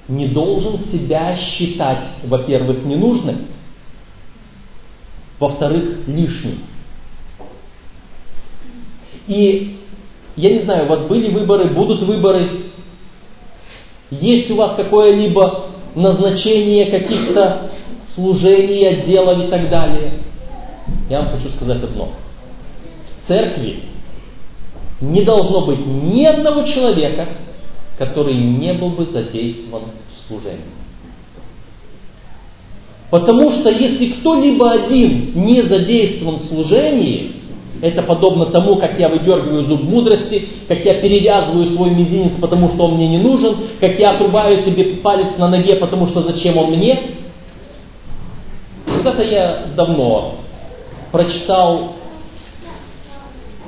не 0.07 0.27
должен 0.27 0.79
себя 0.91 1.37
считать, 1.37 2.03
во-первых, 2.23 2.83
ненужным, 2.83 3.47
во-вторых, 5.39 6.07
лишним. 6.07 6.59
И 9.27 9.82
я 10.35 10.51
не 10.51 10.59
знаю, 10.63 10.85
у 10.85 10.89
вас 10.89 11.01
были 11.07 11.29
выборы, 11.29 11.69
будут 11.69 12.01
выборы, 12.03 12.49
есть 14.09 14.49
у 14.51 14.55
вас 14.55 14.75
какое-либо 14.75 15.67
назначение 15.95 16.87
каких-то 16.87 17.71
служений, 18.15 18.87
отделов 18.87 19.45
и 19.45 19.47
так 19.47 19.69
далее. 19.69 20.11
Я 21.09 21.21
вам 21.21 21.31
хочу 21.31 21.49
сказать 21.49 21.83
одно. 21.83 22.09
В 23.05 23.27
церкви 23.27 23.83
не 25.01 25.23
должно 25.23 25.65
быть 25.65 25.85
ни 25.85 26.23
одного 26.25 26.63
человека, 26.63 27.27
который 27.97 28.35
не 28.35 28.73
был 28.73 28.89
бы 28.89 29.05
задействован 29.05 29.83
в 30.09 30.27
служении. 30.27 30.61
Потому 33.09 33.51
что 33.51 33.71
если 33.71 34.07
кто-либо 34.13 34.71
один 34.71 35.33
не 35.35 35.61
задействован 35.61 36.37
в 36.37 36.45
служении, 36.45 37.42
это 37.83 38.01
подобно 38.01 38.45
тому, 38.45 38.77
как 38.77 38.97
я 38.97 39.09
выдергиваю 39.09 39.63
зуб 39.63 39.83
мудрости, 39.83 40.47
как 40.69 40.79
я 40.85 41.01
перевязываю 41.01 41.71
свой 41.75 41.89
мизинец, 41.89 42.39
потому 42.39 42.69
что 42.69 42.85
он 42.85 42.95
мне 42.95 43.09
не 43.09 43.17
нужен, 43.17 43.57
как 43.81 43.99
я 43.99 44.11
отрубаю 44.11 44.63
себе 44.63 45.01
палец 45.03 45.37
на 45.37 45.49
ноге, 45.49 45.75
потому 45.75 46.07
что 46.07 46.21
зачем 46.21 46.57
он 46.57 46.71
мне. 46.71 46.97
Когда-то 48.85 49.23
я 49.23 49.65
давно 49.75 50.35
прочитал 51.11 51.95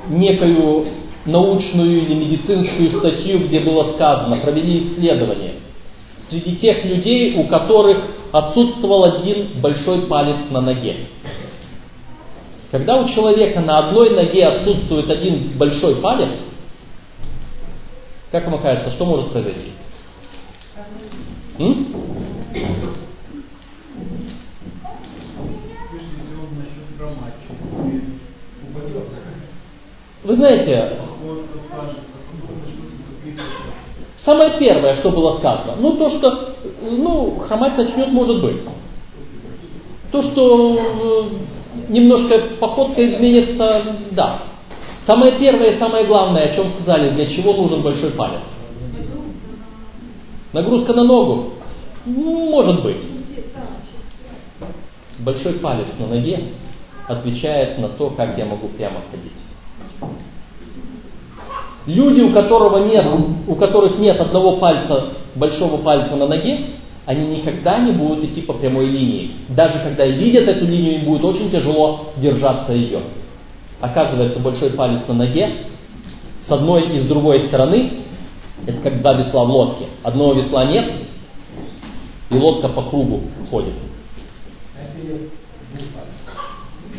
некую 0.08 0.86
научную 1.26 1.98
или 1.98 2.14
медицинскую 2.14 2.98
статью, 2.98 3.40
где 3.40 3.60
было 3.60 3.92
сказано, 3.92 4.38
провели 4.38 4.78
исследование. 4.78 5.56
Среди 6.30 6.56
тех 6.56 6.82
людей, 6.86 7.36
у 7.38 7.44
которых 7.44 7.98
отсутствовал 8.32 9.04
один 9.04 9.48
большой 9.60 10.06
палец 10.06 10.38
на 10.50 10.62
ноге. 10.62 11.08
Когда 12.76 12.98
у 12.98 13.08
человека 13.08 13.62
на 13.62 13.88
одной 13.88 14.10
ноге 14.10 14.44
отсутствует 14.44 15.08
один 15.08 15.56
большой 15.56 15.96
палец, 16.02 16.28
как 18.30 18.46
вам 18.50 18.60
кажется, 18.60 18.90
что 18.90 19.06
может 19.06 19.32
произойти? 19.32 19.72
М? 21.58 21.86
Вы 30.24 30.36
знаете, 30.36 30.98
самое 34.22 34.58
первое, 34.58 34.96
что 34.96 35.10
было 35.12 35.38
сказано, 35.38 35.76
ну 35.78 35.96
то, 35.96 36.10
что 36.10 36.56
ну, 36.82 37.38
хромать 37.38 37.78
начнет, 37.78 38.08
может 38.08 38.42
быть. 38.42 38.60
То, 40.12 40.20
что 40.20 41.30
э, 41.32 41.56
немножко 41.88 42.56
походка 42.60 43.04
изменится, 43.04 43.82
да. 44.12 44.42
Самое 45.06 45.38
первое 45.38 45.72
и 45.72 45.78
самое 45.78 46.04
главное, 46.06 46.50
о 46.50 46.54
чем 46.54 46.70
сказали, 46.70 47.10
для 47.10 47.26
чего 47.26 47.52
нужен 47.52 47.82
большой 47.82 48.10
палец. 48.10 48.42
Нагрузка 50.52 50.94
на 50.94 51.04
ногу? 51.04 51.52
Может 52.04 52.82
быть. 52.82 53.00
Большой 55.18 55.54
палец 55.54 55.86
на 55.98 56.06
ноге 56.08 56.40
отвечает 57.08 57.78
на 57.78 57.88
то, 57.88 58.10
как 58.10 58.36
я 58.36 58.46
могу 58.46 58.68
прямо 58.68 58.96
ходить. 59.10 59.32
Люди, 61.86 62.20
у, 62.20 62.32
которого 62.32 62.78
нет, 62.78 63.06
у 63.46 63.54
которых 63.54 63.98
нет 63.98 64.20
одного 64.20 64.56
пальца, 64.56 65.12
большого 65.36 65.78
пальца 65.78 66.16
на 66.16 66.26
ноге, 66.26 66.66
они 67.06 67.38
никогда 67.38 67.78
не 67.78 67.92
будут 67.92 68.24
идти 68.24 68.42
по 68.42 68.52
прямой 68.52 68.86
линии. 68.86 69.30
Даже 69.48 69.78
когда 69.78 70.04
видят 70.06 70.48
эту 70.48 70.66
линию, 70.66 70.96
им 70.96 71.04
будет 71.04 71.24
очень 71.24 71.50
тяжело 71.50 72.12
держаться 72.16 72.72
ее. 72.72 73.00
Оказывается, 73.80 74.40
большой 74.40 74.70
палец 74.70 75.00
на 75.06 75.14
ноге 75.14 75.50
с 76.46 76.50
одной 76.50 76.96
и 76.96 77.00
с 77.00 77.06
другой 77.06 77.40
стороны, 77.42 77.92
это 78.66 78.78
как 78.82 79.00
два 79.00 79.14
весла 79.14 79.44
в 79.44 79.50
лодке. 79.50 79.86
Одного 80.02 80.32
весла 80.34 80.64
нет, 80.64 80.90
и 82.30 82.34
лодка 82.34 82.68
по 82.68 82.82
кругу 82.82 83.20
ходит. 83.50 83.74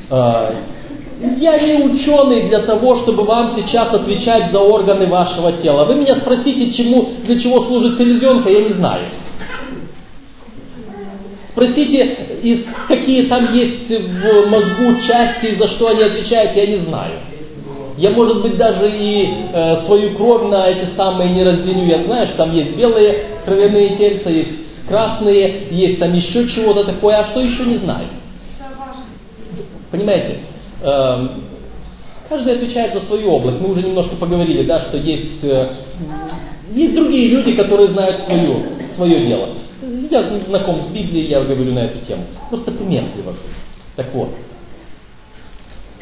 А, 0.10 0.56
я 1.20 1.60
не 1.60 1.84
ученый 1.84 2.44
для 2.44 2.60
того, 2.60 2.96
чтобы 2.98 3.24
вам 3.24 3.52
сейчас 3.58 3.94
отвечать 3.94 4.52
за 4.52 4.60
органы 4.60 5.08
вашего 5.08 5.52
тела. 5.54 5.84
Вы 5.86 5.96
меня 5.96 6.16
спросите, 6.16 6.72
чему, 6.72 7.10
для 7.24 7.38
чего 7.40 7.66
служит 7.66 7.98
селезенка, 7.98 8.50
я 8.50 8.62
не 8.62 8.74
знаю. 8.74 9.06
Спросите, 11.58 12.18
из, 12.44 12.66
какие 12.88 13.24
там 13.24 13.52
есть 13.56 13.90
в 13.90 14.48
мозгу 14.48 15.02
части, 15.02 15.56
за 15.56 15.68
что 15.70 15.88
они 15.88 16.04
отвечают, 16.04 16.56
я 16.56 16.68
не 16.68 16.78
знаю. 16.86 17.14
Я, 17.98 18.12
может 18.12 18.44
быть, 18.44 18.58
даже 18.58 18.88
и 18.88 19.28
э, 19.54 19.86
свою 19.88 20.12
кровь 20.12 20.52
на 20.52 20.68
эти 20.68 20.86
самые 20.96 21.32
не 21.32 21.44
разделю. 21.44 21.84
Я 21.88 22.04
знаю, 22.04 22.28
что 22.28 22.38
там 22.38 22.56
есть 22.56 22.76
белые 22.76 23.24
кровяные 23.44 23.96
тельца, 23.96 24.30
есть 24.30 24.52
красные, 24.88 25.70
есть 25.72 25.98
там 25.98 26.14
еще 26.14 26.48
чего-то 26.48 26.84
такое, 26.84 27.18
а 27.18 27.26
что 27.32 27.40
еще 27.40 27.66
не 27.66 27.78
знаю. 27.78 28.06
Понимаете? 29.90 30.38
Эм, 30.84 31.32
каждый 32.30 32.54
отвечает 32.54 32.94
за 32.94 33.02
свою 33.08 33.32
область. 33.32 33.60
Мы 33.60 33.72
уже 33.72 33.82
немножко 33.82 34.16
поговорили, 34.16 34.64
да, 34.64 34.82
что 34.82 34.98
есть, 34.98 35.44
э, 35.44 35.70
есть 36.76 36.94
другие 36.94 37.30
люди, 37.30 37.54
которые 37.54 37.88
знают 37.88 38.26
свою, 38.26 38.64
свое 38.96 39.26
дело. 39.26 39.48
Я 40.10 40.24
знаком 40.48 40.82
с 40.82 40.88
Библией, 40.88 41.28
я 41.28 41.42
говорю 41.44 41.74
на 41.74 41.80
эту 41.80 42.06
тему. 42.06 42.24
Просто 42.50 42.72
пример 42.72 43.06
привожу. 43.14 43.40
Так 43.96 44.14
вот, 44.14 44.30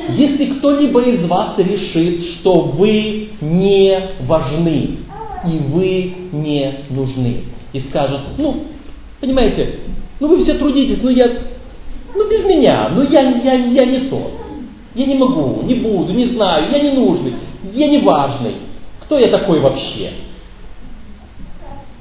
если 0.10 0.58
кто-либо 0.58 1.02
из 1.02 1.26
вас 1.28 1.58
решит, 1.58 2.22
что 2.36 2.62
вы 2.62 3.30
не 3.42 4.00
важны 4.22 4.98
и 5.46 5.58
вы 5.70 6.14
не 6.34 6.80
нужны, 6.90 7.44
и 7.72 7.80
скажет, 7.80 8.22
ну, 8.38 8.66
понимаете, 9.22 9.80
ну 10.20 10.28
вы 10.28 10.44
все 10.44 10.56
трудитесь, 10.56 11.00
ну 11.02 11.10
я, 11.10 11.30
ну 12.14 12.30
без 12.30 12.44
меня, 12.46 12.90
ну 12.90 13.04
я, 13.04 13.22
я, 13.22 13.54
я 13.54 13.86
не 13.86 14.10
тот. 14.10 14.32
Я 14.94 15.06
не 15.06 15.16
могу, 15.16 15.62
не 15.64 15.76
буду, 15.76 16.14
не 16.14 16.26
знаю, 16.28 16.72
я 16.72 16.82
не 16.82 16.92
нужный, 16.92 17.34
я 17.74 17.88
не 17.88 18.00
важный. 18.00 18.56
Кто 19.02 19.18
я 19.18 19.30
такой 19.30 19.60
вообще? 19.60 20.12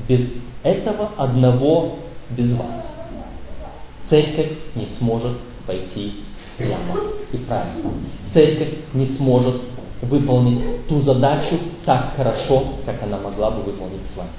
Без 0.08 0.20
этого 0.62 1.10
одного, 1.16 1.96
без 2.30 2.52
вас, 2.52 2.86
церковь 4.08 4.50
не 4.74 4.86
сможет 4.98 5.32
пойти 5.66 6.14
прямо 6.58 7.00
и 7.32 7.36
правильно. 7.38 7.90
Церковь 8.32 8.74
не 8.92 9.06
сможет 9.16 9.60
выполнить 10.02 10.86
ту 10.88 11.00
задачу 11.02 11.58
так 11.84 12.14
хорошо, 12.16 12.64
как 12.84 13.02
она 13.02 13.18
могла 13.18 13.50
бы 13.50 13.62
выполнить 13.62 14.02
с 14.12 14.16
вами. 14.16 14.30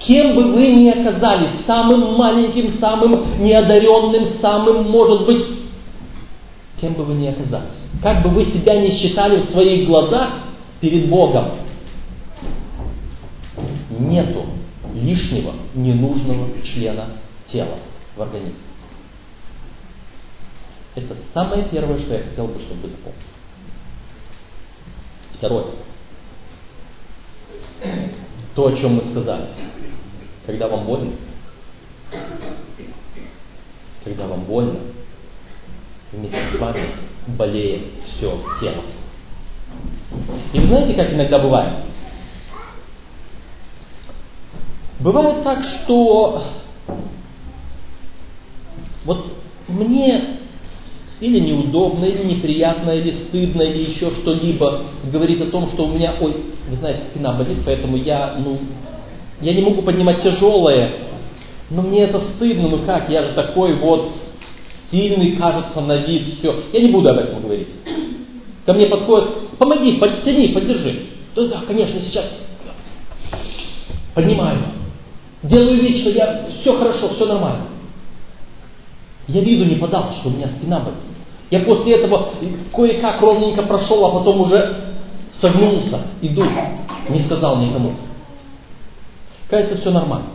Кем 0.00 0.36
бы 0.36 0.52
вы 0.52 0.72
ни 0.72 0.88
оказались, 0.88 1.64
самым 1.66 2.16
маленьким, 2.16 2.78
самым 2.78 3.42
неодаренным, 3.42 4.40
самым, 4.40 4.90
может 4.90 5.26
быть, 5.26 5.44
кем 6.80 6.94
бы 6.94 7.04
вы 7.04 7.14
ни 7.14 7.26
оказались, 7.26 7.66
как 8.02 8.22
бы 8.22 8.30
вы 8.30 8.44
себя 8.46 8.80
не 8.80 8.90
считали 8.90 9.40
в 9.40 9.50
своих 9.50 9.86
глазах 9.86 10.30
перед 10.80 11.08
Богом, 11.08 11.50
нету 13.98 14.44
лишнего, 14.94 15.54
ненужного 15.74 16.48
члена 16.62 17.18
тела 17.46 17.78
в 18.16 18.22
организме. 18.22 18.62
Это 20.94 21.16
самое 21.32 21.64
первое, 21.64 21.98
что 21.98 22.14
я 22.14 22.24
хотел 22.24 22.48
бы, 22.48 22.60
чтобы 22.60 22.82
вы 22.82 22.88
запомнили. 22.88 23.22
Второе. 25.34 25.64
То, 28.54 28.66
о 28.66 28.76
чем 28.76 28.94
мы 28.94 29.04
сказали. 29.10 29.46
Когда 30.46 30.66
вам 30.66 30.84
больно, 30.86 31.12
когда 34.02 34.26
вам 34.26 34.44
больно, 34.44 34.80
вместе 36.12 36.50
с 36.52 36.58
вами 36.58 36.88
болеет 37.28 37.82
все 38.06 38.42
тело. 38.60 38.82
И 40.52 40.58
вы 40.58 40.66
знаете, 40.66 40.94
как 40.94 41.12
иногда 41.12 41.38
бывает? 41.38 41.74
Бывает 45.00 45.44
так, 45.44 45.62
что 45.64 46.42
вот 49.04 49.26
мне 49.68 50.38
или 51.20 51.38
неудобно, 51.40 52.04
или 52.04 52.24
неприятно, 52.24 52.90
или 52.90 53.12
стыдно, 53.26 53.62
или 53.62 53.90
еще 53.90 54.10
что-либо 54.10 54.82
говорит 55.12 55.40
о 55.42 55.50
том, 55.50 55.68
что 55.68 55.86
у 55.86 55.88
меня, 55.88 56.14
ой, 56.20 56.36
вы 56.68 56.76
знаете, 56.76 57.02
спина 57.10 57.32
болит, 57.32 57.58
поэтому 57.64 57.96
я, 57.96 58.36
ну, 58.44 58.58
я 59.40 59.54
не 59.54 59.62
могу 59.62 59.82
поднимать 59.82 60.22
тяжелое, 60.22 60.90
но 61.70 61.82
мне 61.82 62.02
это 62.02 62.20
стыдно, 62.20 62.68
ну 62.68 62.78
как, 62.84 63.08
я 63.08 63.22
же 63.22 63.32
такой 63.32 63.74
вот 63.74 64.10
сильный, 64.90 65.32
кажется, 65.32 65.80
на 65.80 65.96
вид, 65.98 66.38
все. 66.38 66.54
Я 66.72 66.80
не 66.80 66.90
буду 66.90 67.08
об 67.08 67.18
этом 67.18 67.42
говорить. 67.42 67.68
Ко 68.64 68.74
мне 68.74 68.86
подходят, 68.86 69.58
помоги, 69.58 69.96
подтяни, 69.98 70.48
поддержи. 70.48 71.06
Да, 71.34 71.46
да, 71.46 71.60
конечно, 71.66 72.00
сейчас. 72.00 72.26
Поднимаю. 74.14 74.77
Делаю 75.42 75.80
вид, 75.80 76.00
что 76.00 76.10
я 76.10 76.46
все 76.60 76.76
хорошо, 76.78 77.14
все 77.14 77.26
нормально. 77.26 77.66
Я 79.28 79.40
виду 79.40 79.64
не 79.64 79.76
подал, 79.76 80.12
что 80.18 80.30
у 80.30 80.32
меня 80.32 80.48
спина 80.48 80.80
болит. 80.80 80.98
Я 81.50 81.60
после 81.60 81.94
этого 81.96 82.30
кое-как 82.74 83.20
ровненько 83.20 83.62
прошел, 83.62 84.04
а 84.06 84.18
потом 84.18 84.40
уже 84.40 84.96
согнулся, 85.40 86.02
иду. 86.20 86.44
Не 87.08 87.20
сказал 87.20 87.58
никому. 87.58 87.92
Кажется, 89.48 89.78
все 89.78 89.90
нормально. 89.90 90.28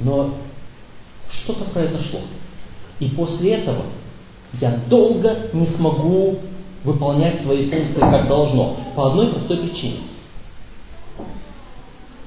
Но 0.00 0.30
что-то 1.30 1.64
произошло. 1.64 2.20
И 3.00 3.08
после 3.08 3.54
этого 3.54 3.82
я 4.60 4.78
долго 4.88 5.48
не 5.52 5.66
смогу 5.66 6.38
выполнять 6.84 7.42
свои 7.42 7.68
функции 7.70 8.00
как 8.00 8.28
должно. 8.28 8.76
По 8.94 9.08
одной 9.08 9.28
простой 9.28 9.58
причине. 9.58 10.00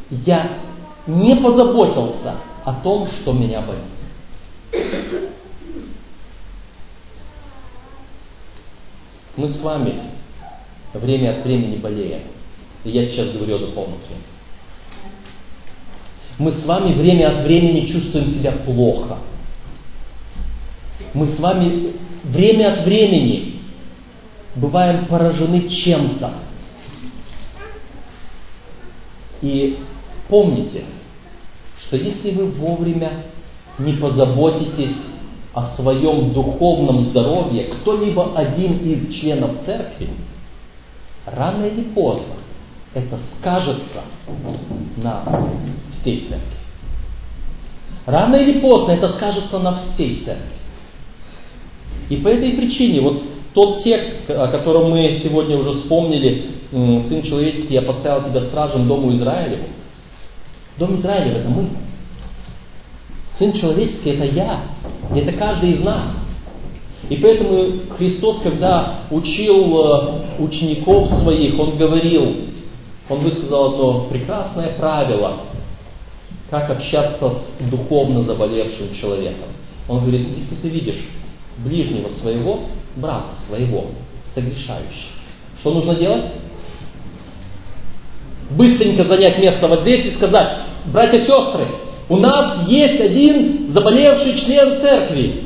Я 0.10 0.60
не 1.06 1.36
позаботился 1.36 2.36
о 2.63 2.74
том, 2.82 3.08
что 3.08 3.34
меня 3.34 3.62
болит. 3.62 3.84
Мы 9.36 9.50
с 9.50 9.62
вами 9.62 10.00
время 10.93 11.38
от 11.38 11.43
времени 11.43 11.78
болеем. 11.78 12.22
И 12.84 12.89
я 12.89 13.06
сейчас 13.06 13.32
говорю 13.32 13.56
о 13.56 13.60
духовном 13.60 14.00
смысле. 14.00 14.38
Мы 16.39 16.52
с 16.52 16.65
вами 16.65 16.93
время 16.93 17.38
от 17.38 17.46
времени 17.46 17.88
чувствуем 17.88 18.28
себя 18.28 18.52
плохо. 18.52 19.17
Мы 21.13 21.28
с 21.28 21.39
вами 21.39 21.93
время 22.24 22.74
от 22.74 22.86
времени 22.86 23.62
бываем 24.56 25.06
поражены 25.06 25.67
чем-то. 25.67 26.34
И 29.41 29.78
помните, 30.28 30.84
что 31.80 31.98
если 31.98 32.32
вы 32.32 32.48
вовремя 32.48 33.12
не 33.80 33.94
позаботитесь 33.94 34.98
о 35.54 35.76
своем 35.76 36.34
духовном 36.34 37.06
здоровье, 37.10 37.66
кто-либо 37.66 38.36
один 38.36 38.78
из 38.80 39.13
членов 39.16 39.52
церкви, 39.66 40.10
рано 41.26 41.66
или 41.66 41.84
поздно 41.84 42.36
это 42.94 43.20
скажется 43.38 44.02
на 44.98 45.24
всей 46.00 46.22
церкви. 46.22 46.58
Рано 48.06 48.38
или 48.38 48.60
поздно 48.60 48.94
это 48.94 49.10
скажется 49.13 49.60
на 49.60 49.76
всей 49.94 50.24
церкви. 50.24 50.58
И 52.10 52.16
по 52.18 52.30
этой 52.30 52.54
причине, 52.54 53.02
вот 53.02 53.22
тот 53.54 53.84
текст, 53.84 54.30
о 54.30 54.48
котором 54.48 54.92
мы 54.92 55.20
сегодня 55.24 55.58
уже 55.58 55.74
вспомнили, 55.74 56.52
Сын 56.70 57.24
человеческий, 57.24 57.76
я 57.76 57.82
поставил 57.82 58.30
тебя 58.30 58.42
стражем 58.42 58.88
Дому 58.88 59.13
Израилеву. 59.13 59.63
Дом 60.78 60.96
Израилев 60.96 61.38
это 61.38 61.50
мы. 61.50 61.70
Сын 63.38 63.54
человеческий 63.54 64.12
это 64.12 64.26
я, 64.26 64.62
это 65.16 65.32
каждый 65.34 65.72
из 65.72 65.84
нас. 65.84 66.12
И 67.10 67.16
поэтому 67.18 67.96
Христос, 67.98 68.38
когда 68.44 69.02
учил 69.12 69.80
э, 69.80 70.22
учеников 70.40 71.08
своих, 71.22 71.58
Он 71.60 71.78
говорил, 71.78 72.36
Он 73.10 73.20
высказал 73.20 73.74
одно 73.74 74.02
прекрасное 74.10 74.74
правило, 74.74 75.38
как 76.50 76.70
общаться 76.70 77.34
с 77.60 77.70
духовно 77.70 78.24
заболевшим 78.24 78.94
человеком. 79.00 79.48
Он 79.88 80.02
говорит, 80.02 80.28
если 80.38 80.56
ты 80.56 80.70
видишь 80.70 81.08
ближнего 81.60 82.10
своего, 82.20 82.62
брата 82.98 83.36
своего, 83.48 83.86
согрешающего, 84.34 85.12
что 85.60 85.74
нужно 85.74 85.96
делать? 85.96 86.26
Быстренько 88.52 89.04
занять 89.04 89.40
место 89.40 89.68
вот 89.68 89.82
здесь 89.82 90.06
и 90.06 90.16
сказать, 90.16 90.60
братья 90.86 91.20
и 91.20 91.26
сестры, 91.26 91.68
у 92.10 92.18
нас 92.18 92.68
есть 92.68 93.00
один 93.02 93.72
заболевший 93.74 94.40
член 94.40 94.80
церкви. 94.82 95.44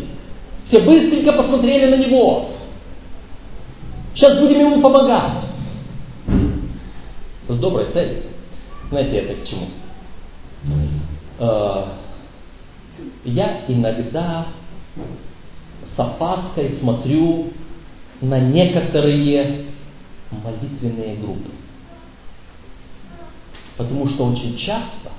Все 0.65 0.81
быстренько 0.81 1.33
посмотрели 1.33 1.95
на 1.95 1.97
него. 1.97 2.51
Сейчас 4.13 4.39
будем 4.39 4.59
ему 4.59 4.81
помогать. 4.81 5.45
С 7.47 7.57
доброй 7.57 7.91
целью. 7.91 8.23
Знаете, 8.89 9.17
это 9.17 9.41
к 9.41 9.47
чему? 9.47 9.67
Э, 11.39 11.85
я 13.25 13.61
иногда 13.67 14.47
с 15.95 15.99
опаской 15.99 16.77
смотрю 16.79 17.47
на 18.21 18.39
некоторые 18.39 19.65
молитвенные 20.31 21.15
группы. 21.15 21.49
Потому 23.81 24.07
что 24.09 24.25
очень 24.27 24.55
часто 24.57 25.09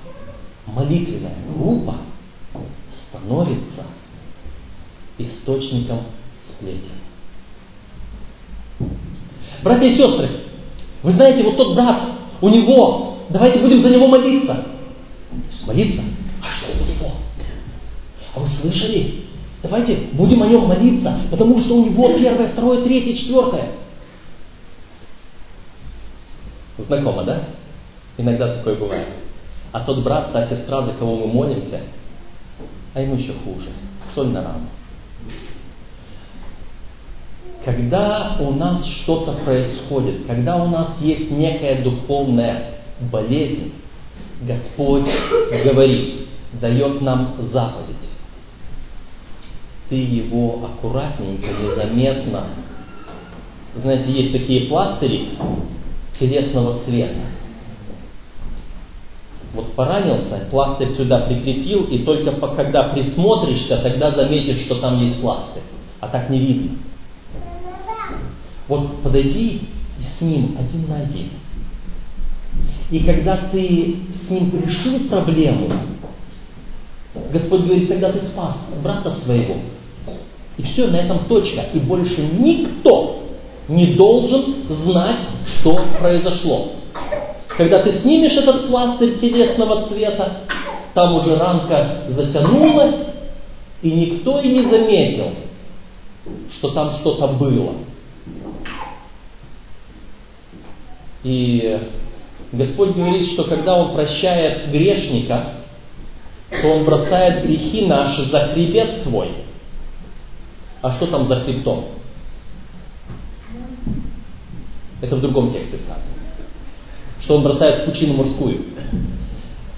молитвенная 0.66 1.34
группа 1.52 1.96
становится 3.08 3.82
источником 5.18 6.02
сплетен. 6.48 6.92
Братья 9.64 9.90
и 9.90 9.96
сестры, 9.96 10.28
вы 11.02 11.10
знаете, 11.10 11.42
вот 11.42 11.56
тот 11.56 11.74
брат, 11.74 12.02
у 12.40 12.48
него, 12.48 13.18
давайте 13.30 13.58
будем 13.58 13.82
за 13.82 13.90
него 13.90 14.06
молиться. 14.06 14.64
Молиться? 15.66 16.02
А 16.40 16.50
что 16.52 16.72
у 16.72 16.86
него? 16.86 17.14
А 18.32 18.38
вы 18.38 18.46
слышали? 18.46 19.24
Давайте 19.64 19.96
будем 20.12 20.40
о 20.40 20.46
нем 20.46 20.68
молиться, 20.68 21.22
потому 21.32 21.58
что 21.58 21.74
у 21.74 21.84
него 21.84 22.16
первое, 22.16 22.52
второе, 22.52 22.84
третье, 22.84 23.16
четвертое. 23.16 23.72
Знакомо, 26.78 27.24
да? 27.24 27.48
Иногда 28.18 28.56
такое 28.56 28.74
бывает. 28.74 29.08
А 29.72 29.80
тот 29.80 30.02
брат, 30.02 30.32
та 30.32 30.48
сестра, 30.48 30.82
за 30.82 30.92
кого 30.92 31.16
мы 31.16 31.26
молимся, 31.28 31.80
а 32.94 33.00
ему 33.00 33.16
еще 33.16 33.32
хуже. 33.44 33.70
Соль 34.14 34.28
на 34.28 34.42
рану. 34.42 34.66
Когда 37.64 38.36
у 38.40 38.52
нас 38.52 38.84
что-то 38.86 39.32
происходит, 39.44 40.26
когда 40.26 40.62
у 40.62 40.68
нас 40.68 40.96
есть 41.00 41.30
некая 41.30 41.82
духовная 41.82 42.72
болезнь, 43.10 43.72
Господь 44.42 45.08
говорит, 45.64 46.26
дает 46.60 47.00
нам 47.00 47.36
заповедь. 47.52 47.96
Ты 49.88 49.94
его 49.94 50.64
аккуратненько, 50.64 51.46
незаметно. 51.46 52.44
Знаете, 53.76 54.12
есть 54.12 54.32
такие 54.32 54.68
пластыри 54.68 55.30
телесного 56.18 56.80
цвета 56.84 57.20
вот 59.54 59.72
поранился, 59.74 60.46
пластырь 60.50 60.94
сюда 60.96 61.20
прикрепил, 61.20 61.84
и 61.84 61.98
только 61.98 62.32
когда 62.54 62.84
присмотришься, 62.84 63.78
тогда 63.78 64.10
заметишь, 64.12 64.64
что 64.64 64.76
там 64.76 65.00
есть 65.02 65.20
пластырь. 65.20 65.62
А 66.00 66.08
так 66.08 66.30
не 66.30 66.38
видно. 66.38 66.70
Вот 68.68 69.02
подойди 69.02 69.62
с 70.18 70.20
ним 70.20 70.56
один 70.58 70.88
на 70.88 71.02
один. 71.02 71.28
И 72.90 73.00
когда 73.00 73.36
ты 73.50 73.96
с 74.12 74.30
ним 74.30 74.52
решил 74.64 75.08
проблему, 75.08 75.70
Господь 77.32 77.62
говорит, 77.62 77.88
когда 77.88 78.12
ты 78.12 78.26
спас 78.26 78.56
брата 78.82 79.14
своего, 79.24 79.56
И 80.56 80.62
все, 80.62 80.86
на 80.88 80.96
этом 80.96 81.24
точка. 81.26 81.62
И 81.72 81.78
больше 81.78 82.22
никто 82.38 83.22
не 83.68 83.94
должен 83.94 84.54
знать, 84.84 85.20
что 85.46 85.80
произошло. 85.98 86.72
Когда 87.62 87.78
ты 87.78 88.00
снимешь 88.00 88.32
этот 88.32 88.66
пластырь 88.66 89.20
телесного 89.20 89.86
цвета, 89.86 90.38
там 90.94 91.14
уже 91.14 91.36
ранка 91.36 92.06
затянулась, 92.08 93.06
и 93.82 93.90
никто 93.92 94.40
и 94.40 94.48
не 94.48 94.64
заметил, 94.64 95.30
что 96.54 96.70
там 96.70 96.94
что-то 96.94 97.28
было. 97.28 97.74
И 101.22 101.80
Господь 102.50 102.96
говорит, 102.96 103.30
что 103.34 103.44
когда 103.44 103.76
Он 103.76 103.94
прощает 103.94 104.72
грешника, 104.72 105.52
то 106.50 106.66
Он 106.66 106.84
бросает 106.84 107.44
грехи 107.44 107.86
наши 107.86 108.24
за 108.24 108.40
хребет 108.48 109.04
свой. 109.04 109.28
А 110.80 110.94
что 110.94 111.06
там 111.06 111.28
за 111.28 111.36
хребтом? 111.42 111.84
Это 115.00 115.14
в 115.14 115.20
другом 115.20 115.52
тексте 115.52 115.78
сказано. 115.78 116.21
Что 117.22 117.36
Он 117.36 117.42
бросает 117.42 117.82
в 117.82 117.84
пучину 117.86 118.14
морскую. 118.14 118.60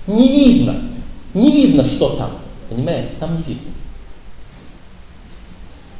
Не 0.07 0.29
видно. 0.29 0.83
Не 1.35 1.51
видно, 1.51 1.89
что 1.91 2.11
там. 2.17 2.31
Понимаете? 2.69 3.11
Там 3.21 3.37
не 3.37 3.43
видно. 3.43 3.71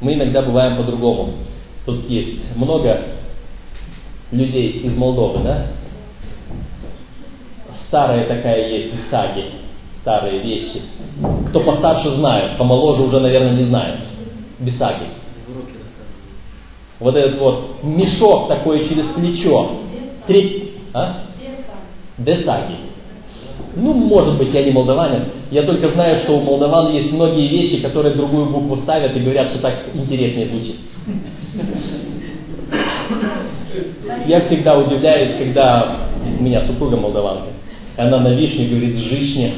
Мы 0.01 0.13
иногда 0.13 0.41
бываем 0.41 0.77
по-другому. 0.77 1.33
Тут 1.85 2.09
есть 2.09 2.55
много 2.55 2.99
людей 4.31 4.71
из 4.83 4.95
Молдовы, 4.95 5.43
да? 5.43 5.67
Старая 7.87 8.27
такая 8.27 8.69
есть 8.69 8.93
из 8.95 9.09
саги, 9.09 9.45
старые 10.01 10.41
вещи. 10.41 10.81
Кто 11.49 11.61
постарше 11.61 12.15
знает, 12.15 12.57
помоложе 12.57 13.03
уже, 13.03 13.19
наверное, 13.19 13.53
не 13.53 13.65
знает. 13.65 13.99
Бисаги. 14.59 15.05
Вот 16.99 17.15
этот 17.15 17.39
вот 17.39 17.83
мешок 17.83 18.47
такой 18.47 18.87
через 18.87 19.05
плечо. 19.07 19.71
Три... 20.27 20.73
А? 20.93 21.25
Бесаги. 22.17 22.75
Ну, 23.75 23.93
может 23.93 24.37
быть, 24.37 24.53
я 24.53 24.63
не 24.63 24.71
молдаванин. 24.71 25.25
Я 25.51 25.63
только 25.63 25.89
знаю, 25.89 26.19
что 26.19 26.37
у 26.37 26.41
молдаван 26.41 26.93
есть 26.93 27.11
многие 27.11 27.47
вещи, 27.47 27.81
которые 27.81 28.15
другую 28.15 28.45
букву 28.45 28.77
ставят 28.77 29.15
и 29.15 29.19
говорят, 29.19 29.49
что 29.49 29.59
так 29.59 29.73
интереснее 29.93 30.47
звучит. 30.47 30.75
Я 34.27 34.41
всегда 34.41 34.77
удивляюсь, 34.77 35.37
когда 35.37 35.97
у 36.39 36.43
меня 36.43 36.65
супруга 36.65 36.97
молдаванка. 36.97 37.49
Она 37.97 38.19
на 38.19 38.33
вишне 38.33 38.67
говорит 38.67 38.95
«жишня». 38.97 39.51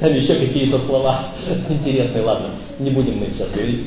Там 0.00 0.14
еще 0.14 0.34
какие-то 0.34 0.78
слова 0.86 1.30
интересные. 1.68 2.22
Ладно, 2.22 2.50
не 2.78 2.90
будем 2.90 3.18
мы 3.18 3.26
сейчас 3.26 3.50
говорить. 3.50 3.86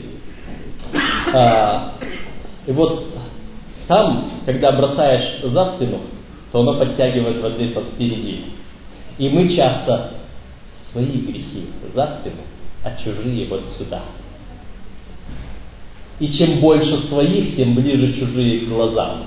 А, 1.34 1.94
и 2.68 2.72
вот 2.72 3.06
там, 3.88 4.32
когда 4.46 4.74
бросаешь 4.74 5.42
за 5.44 5.74
спину, 5.76 6.00
то 6.52 6.62
оно 6.62 6.78
подтягивает 6.78 7.42
вот 7.42 7.54
здесь 7.54 7.74
вот 7.74 7.86
впереди. 7.94 8.46
И 9.18 9.30
мы 9.30 9.56
часто 9.56 10.14
свои 10.92 11.06
грехи 11.06 11.68
за 11.94 12.20
спину, 12.20 12.42
а 12.84 12.92
чужие 13.02 13.48
вот 13.48 13.66
сюда. 13.78 14.02
И 16.20 16.32
чем 16.32 16.60
больше 16.60 17.08
своих, 17.08 17.56
тем 17.56 17.76
ближе 17.76 18.14
чужие 18.20 18.62
к 18.62 18.70
глазам. 18.70 19.24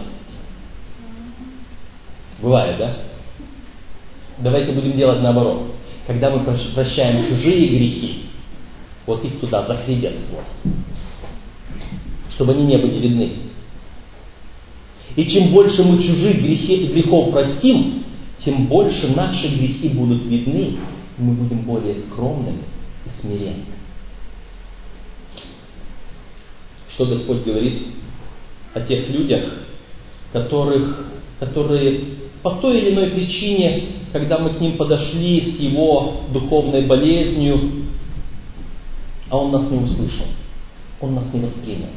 Бывает, 2.41 2.79
да? 2.79 2.97
Давайте 4.39 4.73
будем 4.73 4.93
делать 4.93 5.23
наоборот. 5.23 5.75
Когда 6.07 6.31
мы 6.31 6.45
прощаем 6.75 7.29
чужие 7.29 7.69
грехи, 7.69 8.27
вот 9.07 9.25
их 9.25 9.41
туда, 9.41 9.67
за 9.67 9.77
хребет 9.79 10.15
свой, 10.27 10.45
чтобы 12.31 12.53
они 12.53 12.65
не 12.65 12.77
были 12.77 12.99
видны. 12.99 13.33
И 15.17 15.25
чем 15.27 15.53
больше 15.53 15.83
мы 15.85 16.03
чужих 16.03 16.43
грехи, 16.43 16.87
грехов 16.87 17.31
простим, 17.31 18.05
тем 18.45 18.67
больше 18.67 19.09
наши 19.15 19.49
грехи 19.49 19.89
будут 19.89 20.25
видны, 20.27 20.77
и 21.19 21.23
мы 21.23 21.35
будем 21.35 21.59
более 21.61 22.01
скромными 22.01 22.63
и 23.07 23.21
смиренными. 23.21 23.65
Что 26.95 27.07
Господь 27.07 27.45
говорит 27.45 27.83
о 28.75 28.81
тех 28.81 29.09
людях, 29.09 29.45
которых, 30.33 31.11
которые 31.39 32.01
по 32.43 32.57
той 32.57 32.79
или 32.79 32.91
иной 32.93 33.11
причине, 33.11 33.85
когда 34.13 34.39
мы 34.39 34.51
к 34.51 34.61
ним 34.61 34.77
подошли 34.77 35.53
с 35.53 35.61
его 35.61 36.23
духовной 36.33 36.87
болезнью, 36.87 37.59
а 39.31 39.39
он 39.39 39.53
нас 39.53 39.71
не 39.71 39.79
услышал, 39.79 40.27
он 41.01 41.15
нас 41.15 41.33
не 41.33 41.41
воспринял. 41.41 41.89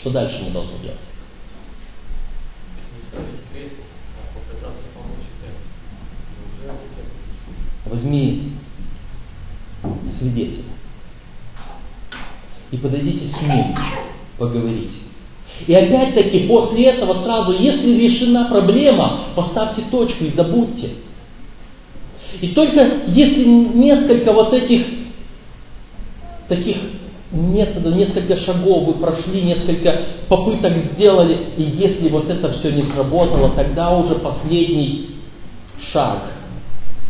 Что 0.00 0.10
дальше 0.10 0.40
мы 0.44 0.52
должны 0.52 0.78
делать? 0.82 1.07
Возьми 7.86 8.52
свидетеля 10.18 10.64
и 12.70 12.76
подойдите 12.76 13.28
с 13.28 13.40
ним 13.40 13.76
поговорить. 14.36 14.92
И 15.66 15.72
опять-таки 15.72 16.46
после 16.46 16.84
этого 16.86 17.24
сразу, 17.24 17.52
если 17.52 17.92
решена 17.96 18.48
проблема, 18.48 19.24
поставьте 19.34 19.82
точку 19.90 20.24
и 20.24 20.30
забудьте. 20.30 20.90
И 22.40 22.48
только 22.48 23.04
если 23.08 23.44
несколько 23.44 24.32
вот 24.32 24.52
этих 24.52 24.86
таких 26.46 26.76
методов, 27.30 27.94
несколько 27.94 28.36
шагов 28.38 28.86
вы 28.86 28.94
прошли, 28.94 29.42
несколько 29.42 30.00
попыток 30.28 30.72
сделали, 30.92 31.52
и 31.56 31.62
если 31.62 32.08
вот 32.08 32.28
это 32.30 32.52
все 32.52 32.72
не 32.72 32.84
сработало, 32.90 33.50
тогда 33.50 33.96
уже 33.96 34.16
последний 34.16 35.16
шаг 35.92 36.32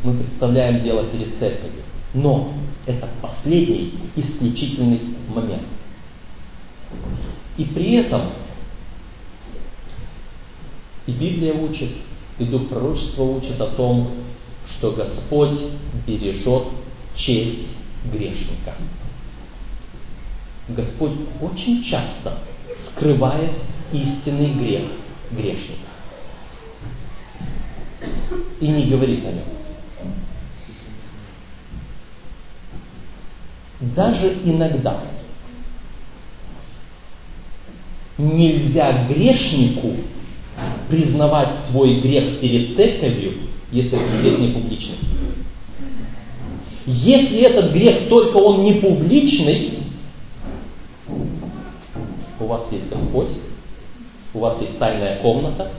мы 0.03 0.15
представляем 0.15 0.83
дело 0.83 1.05
перед 1.05 1.37
церковью. 1.39 1.83
Но 2.15 2.53
это 2.87 3.09
последний 3.21 3.95
исключительный 4.17 5.01
момент. 5.35 5.63
И 7.57 7.65
при 7.65 7.95
этом 7.95 8.23
и 11.07 11.13
Библия 11.13 11.55
учит, 11.55 11.91
и 12.39 12.45
Дух 12.45 12.69
Пророчества 12.69 13.23
учит 13.23 13.61
о 13.61 13.69
том, 13.69 14.11
что 14.79 14.93
Господь 14.93 15.59
бережет 16.07 16.65
честь 17.17 17.69
грешника. 18.13 18.75
Господь 20.69 21.13
очень 21.41 21.83
часто 21.83 22.39
скрывает 22.91 23.53
истинный 23.93 24.53
грех 24.53 24.85
грешника 25.31 25.89
и 28.61 28.67
не 28.67 28.85
говорит 28.85 29.25
о 29.25 29.33
нем. 29.33 29.45
Даже 33.95 34.39
иногда 34.45 35.01
нельзя 38.19 39.07
грешнику 39.07 39.95
признавать 40.89 41.67
свой 41.71 42.01
грех 42.01 42.41
перед 42.41 42.77
церковью, 42.77 43.35
если 43.71 43.99
этот 43.99 44.21
грех 44.21 44.39
не 44.39 44.49
публичный. 44.49 44.97
Если 46.85 47.39
этот 47.39 47.73
грех 47.73 48.09
только 48.09 48.37
он 48.39 48.63
не 48.65 48.75
публичный, 48.75 49.79
у 52.40 52.46
вас 52.46 52.62
есть 52.70 52.88
Господь, 52.88 53.31
у 54.35 54.38
вас 54.40 54.61
есть 54.61 54.79
тайная 54.79 55.20
комната, 55.20 55.70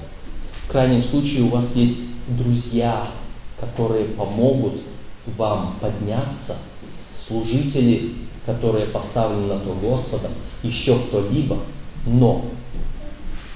в 0.65 0.71
крайнем 0.71 1.03
случае 1.05 1.43
у 1.43 1.49
вас 1.49 1.65
есть 1.75 1.97
друзья, 2.27 3.11
которые 3.59 4.05
помогут 4.05 4.81
вам 5.37 5.75
подняться, 5.81 6.57
служители, 7.27 8.15
которые 8.45 8.87
поставлены 8.87 9.53
на 9.53 9.59
то 9.59 9.73
Господом, 9.73 10.31
еще 10.63 10.99
кто-либо, 11.07 11.59
но 12.05 12.45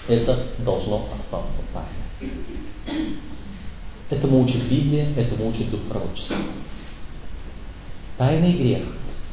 это 0.07 0.47
должно 0.59 1.05
остаться 1.15 1.61
тайной. 1.73 3.17
Этому 4.09 4.43
учит 4.43 4.69
Библия, 4.69 5.07
этому 5.15 5.49
учит 5.49 5.71
Дух 5.71 5.81
Пророчества. 5.89 6.37
Тайный 8.17 8.53
грех, 8.53 8.83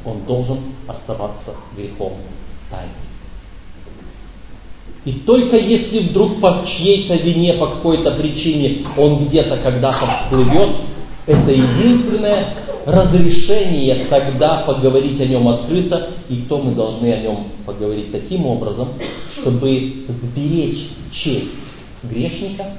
он 0.05 0.25
должен 0.25 0.59
оставаться 0.87 1.55
грехом 1.77 2.15
тайным. 2.71 3.10
И 5.05 5.13
только 5.13 5.57
если 5.57 6.09
вдруг 6.11 6.41
по 6.41 6.65
чьей-то 6.67 7.15
вине, 7.17 7.55
по 7.55 7.69
какой-то 7.69 8.13
причине 8.13 8.87
он 8.99 9.27
где-то 9.27 9.57
когда-то 9.59 10.07
всплывет, 10.07 10.77
это 11.27 11.51
единственное 11.51 12.55
разрешение 12.85 14.07
тогда 14.07 14.63
поговорить 14.67 15.21
о 15.21 15.27
нем 15.27 15.49
открыто, 15.49 16.11
и 16.29 16.43
то 16.49 16.59
мы 16.59 16.75
должны 16.75 17.13
о 17.13 17.21
нем 17.21 17.47
поговорить 17.65 18.13
таким 18.13 18.47
образом, 18.47 18.89
чтобы 19.41 20.05
сберечь 20.09 20.89
честь 21.13 21.51
грешника 22.03 22.75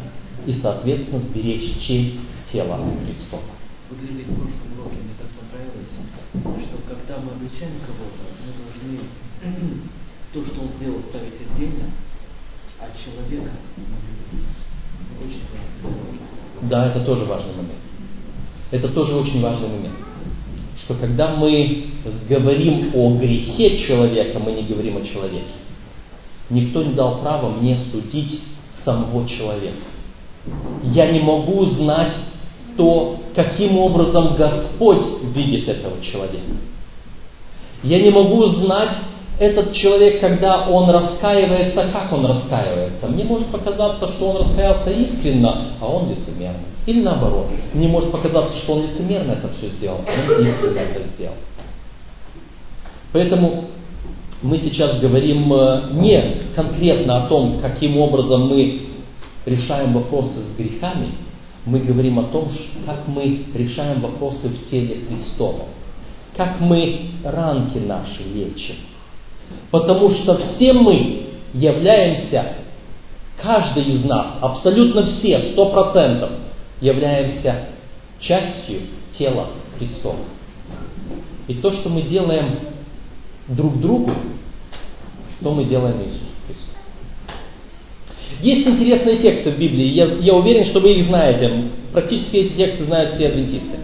и, 0.45 0.55
соответственно, 0.61 1.21
сберечь 1.21 1.79
честь 1.79 2.15
тела 2.51 2.77
Христова. 3.05 3.41
Вот 3.89 3.99
в 3.99 4.35
прошлом 4.35 4.79
уроке 4.79 4.97
мне 5.03 5.15
так 5.19 5.29
понравилось, 5.35 6.65
что 6.65 6.77
когда 6.87 7.21
мы 7.21 7.31
обличаем 7.33 7.73
кого-то, 7.85 8.23
мы 8.41 8.51
должны 8.61 8.99
то, 10.33 10.45
что 10.45 10.61
он 10.61 10.69
сделал, 10.77 11.01
ставить 11.09 11.35
отдельно, 11.43 11.91
Да, 16.63 16.87
это 16.87 17.01
тоже 17.01 17.25
важный 17.25 17.53
момент. 17.53 17.79
Это 18.71 18.89
тоже 18.89 19.15
очень 19.15 19.41
важный 19.41 19.67
момент. 19.67 19.95
Что 20.83 20.95
когда 20.95 21.35
мы 21.35 21.85
говорим 22.29 22.91
о 22.93 23.15
грехе 23.17 23.77
человека, 23.85 24.39
мы 24.39 24.53
не 24.53 24.63
говорим 24.63 24.97
о 24.97 25.01
человеке. 25.01 25.51
Никто 26.49 26.83
не 26.83 26.93
дал 26.93 27.19
права 27.19 27.49
мне 27.49 27.77
судить 27.91 28.41
самого 28.83 29.27
человека. 29.27 29.77
Я 30.83 31.11
не 31.11 31.19
могу 31.19 31.65
знать 31.65 32.13
то, 32.77 33.19
каким 33.35 33.77
образом 33.77 34.35
Господь 34.35 35.05
видит 35.35 35.67
этого 35.67 36.01
человека. 36.01 36.53
Я 37.83 37.99
не 37.99 38.11
могу 38.11 38.45
знать 38.47 38.97
этот 39.41 39.73
человек, 39.73 40.21
когда 40.21 40.69
он 40.69 40.87
раскаивается, 40.91 41.89
как 41.91 42.13
он 42.13 42.27
раскаивается. 42.27 43.07
Мне 43.07 43.23
может 43.23 43.47
показаться, 43.47 44.07
что 44.09 44.29
он 44.29 44.37
раскаялся 44.37 44.91
искренно, 44.91 45.65
а 45.79 45.87
он 45.87 46.11
лицемерно. 46.11 46.59
Или 46.85 47.01
наоборот. 47.01 47.47
Мне 47.73 47.87
может 47.87 48.11
показаться, 48.11 48.55
что 48.59 48.73
он 48.73 48.87
лицемерно 48.87 49.31
это 49.31 49.49
все 49.57 49.69
сделал, 49.69 50.01
а 50.07 50.31
он 50.31 50.47
искренне 50.47 50.81
это 50.81 51.01
сделал. 51.15 51.33
Поэтому 53.13 53.65
мы 54.43 54.59
сейчас 54.59 54.99
говорим 54.99 55.51
э, 55.51 55.81
не 55.93 56.35
конкретно 56.55 57.25
о 57.25 57.27
том, 57.27 57.61
каким 57.61 57.97
образом 57.97 58.47
мы 58.47 58.81
решаем 59.47 59.93
вопросы 59.93 60.37
с 60.39 60.55
грехами, 60.55 61.13
мы 61.65 61.79
говорим 61.79 62.19
о 62.19 62.23
том, 62.23 62.47
как 62.85 63.07
мы 63.07 63.43
решаем 63.55 64.01
вопросы 64.01 64.49
в 64.49 64.69
теле 64.69 64.97
Христовом, 65.09 65.67
как 66.37 66.59
мы 66.61 67.09
ранки 67.23 67.79
наши 67.79 68.21
лечим. 68.21 68.75
Потому 69.71 70.09
что 70.09 70.37
все 70.37 70.73
мы 70.73 71.27
являемся, 71.53 72.53
каждый 73.41 73.83
из 73.83 74.05
нас, 74.05 74.37
абсолютно 74.41 75.05
все, 75.05 75.51
сто 75.51 75.69
процентов, 75.69 76.31
являемся 76.81 77.67
частью 78.19 78.81
тела 79.17 79.47
Христова. 79.77 80.17
И 81.47 81.55
то, 81.55 81.71
что 81.71 81.89
мы 81.89 82.03
делаем 82.03 82.59
друг 83.47 83.79
другу, 83.79 84.11
то 85.41 85.53
мы 85.53 85.65
делаем 85.65 86.01
Иисусу 86.01 86.19
Христу. 86.47 86.67
Есть 88.41 88.67
интересные 88.67 89.17
тексты 89.17 89.51
в 89.51 89.57
Библии, 89.57 89.87
я, 89.87 90.05
я 90.05 90.33
уверен, 90.33 90.65
что 90.65 90.79
вы 90.79 90.93
их 90.93 91.07
знаете. 91.07 91.69
Практически 91.91 92.37
эти 92.37 92.53
тексты 92.53 92.85
знают 92.85 93.15
все 93.15 93.27
адвентисты. 93.27 93.77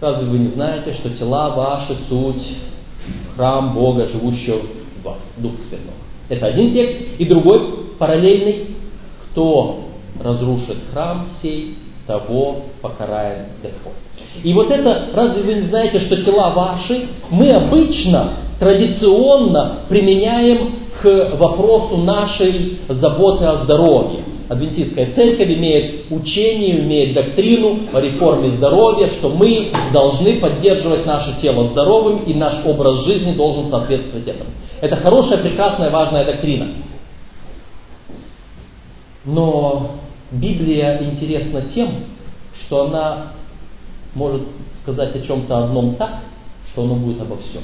Разве 0.00 0.26
вы 0.26 0.38
не 0.38 0.48
знаете, 0.48 0.94
что 0.94 1.10
тела 1.10 1.50
ваши 1.54 1.96
суть 2.08 2.46
храм 3.34 3.74
Бога, 3.74 4.06
живущего 4.06 4.60
в 5.00 5.04
вас, 5.04 5.18
Дух 5.36 5.52
Святой? 5.68 5.94
Это 6.28 6.46
один 6.46 6.72
текст. 6.72 6.96
И 7.18 7.24
другой, 7.24 7.60
параллельный, 7.98 8.66
кто 9.24 9.80
разрушит 10.22 10.76
храм 10.92 11.26
сей, 11.42 11.76
того 12.06 12.62
покарает 12.82 13.46
Господь. 13.62 13.92
И 14.42 14.52
вот 14.52 14.70
это, 14.70 15.10
разве 15.14 15.42
вы 15.42 15.54
не 15.54 15.68
знаете, 15.68 16.00
что 16.00 16.22
тела 16.22 16.50
ваши, 16.50 17.08
мы 17.30 17.50
обычно, 17.50 18.32
традиционно 18.58 19.80
применяем 19.88 20.72
к 21.00 21.36
вопросу 21.36 21.98
нашей 21.98 22.78
заботы 22.88 23.44
о 23.44 23.64
здоровье. 23.64 24.24
Адвентистская 24.50 25.14
церковь 25.14 25.46
имеет 25.46 26.10
учение, 26.10 26.80
имеет 26.80 27.14
доктрину 27.14 27.82
о 27.92 28.00
реформе 28.00 28.48
здоровья, 28.56 29.08
что 29.10 29.28
мы 29.28 29.70
должны 29.92 30.40
поддерживать 30.40 31.06
наше 31.06 31.40
тело 31.40 31.68
здоровым, 31.68 32.24
и 32.24 32.34
наш 32.34 32.66
образ 32.66 33.04
жизни 33.04 33.32
должен 33.34 33.70
соответствовать 33.70 34.26
этому. 34.26 34.50
Это 34.80 34.96
хорошая, 34.96 35.38
прекрасная, 35.38 35.90
важная 35.90 36.24
доктрина. 36.24 36.66
Но 39.24 39.92
Библия 40.32 41.00
интересна 41.00 41.62
тем, 41.72 42.06
что 42.62 42.86
она 42.86 43.34
может 44.16 44.42
сказать 44.82 45.14
о 45.14 45.20
чем-то 45.20 45.58
одном 45.58 45.94
так, 45.94 46.22
что 46.72 46.82
оно 46.82 46.96
будет 46.96 47.22
обо 47.22 47.36
всем. 47.36 47.62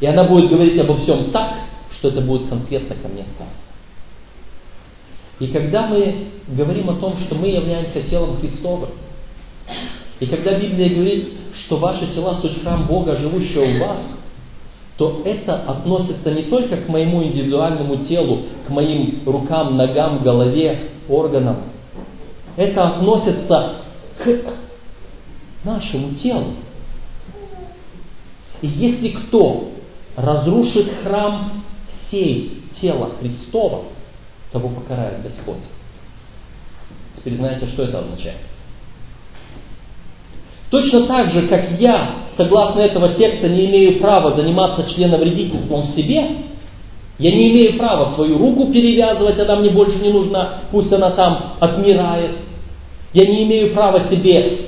И 0.00 0.06
она 0.06 0.22
будет 0.22 0.48
говорить 0.48 0.78
обо 0.78 0.98
всем 0.98 1.32
так, 1.32 1.54
что 1.98 2.10
это 2.10 2.20
будет 2.20 2.48
конкретно 2.48 2.94
ко 2.94 3.08
мне 3.08 3.24
сказано. 3.34 3.67
И 5.40 5.46
когда 5.48 5.86
мы 5.86 6.26
говорим 6.48 6.90
о 6.90 6.94
том, 6.94 7.16
что 7.18 7.34
мы 7.36 7.48
являемся 7.48 8.02
телом 8.02 8.38
Христовым, 8.40 8.90
и 10.20 10.26
когда 10.26 10.58
Библия 10.58 10.94
говорит, 10.94 11.28
что 11.54 11.76
ваши 11.76 12.06
тела 12.08 12.36
суть 12.40 12.60
храм 12.62 12.86
Бога, 12.86 13.16
живущего 13.16 13.64
в 13.64 13.78
вас, 13.78 13.98
то 14.96 15.22
это 15.24 15.54
относится 15.54 16.32
не 16.32 16.42
только 16.44 16.76
к 16.78 16.88
моему 16.88 17.22
индивидуальному 17.22 17.98
телу, 18.04 18.42
к 18.66 18.70
моим 18.70 19.20
рукам, 19.26 19.76
ногам, 19.76 20.24
голове, 20.24 20.90
органам. 21.08 21.58
Это 22.56 22.88
относится 22.88 23.74
к 24.18 24.40
нашему 25.62 26.14
телу. 26.14 26.54
И 28.60 28.66
если 28.66 29.10
кто 29.10 29.70
разрушит 30.16 30.88
храм 31.04 31.62
сей 32.10 32.64
тела 32.80 33.10
Христова, 33.20 33.84
того 34.52 34.68
покарает 34.68 35.22
Господь. 35.22 35.62
Теперь 37.16 37.34
знаете, 37.34 37.66
что 37.66 37.82
это 37.82 37.98
означает? 37.98 38.38
Точно 40.70 41.06
так 41.06 41.30
же, 41.30 41.48
как 41.48 41.80
я, 41.80 42.10
согласно 42.36 42.80
этого 42.80 43.14
текста, 43.14 43.48
не 43.48 43.66
имею 43.66 44.00
права 44.00 44.36
заниматься 44.36 44.84
членовредительством 44.94 45.82
в 45.82 45.94
себе, 45.94 46.30
я 47.18 47.30
не 47.30 47.52
имею 47.52 47.78
права 47.78 48.14
свою 48.14 48.38
руку 48.38 48.72
перевязывать, 48.72 49.38
она 49.40 49.56
мне 49.56 49.70
больше 49.70 49.98
не 49.98 50.10
нужна, 50.10 50.60
пусть 50.70 50.92
она 50.92 51.10
там 51.12 51.54
отмирает. 51.58 52.32
Я 53.12 53.28
не 53.28 53.44
имею 53.44 53.72
права 53.72 54.08
себе 54.08 54.58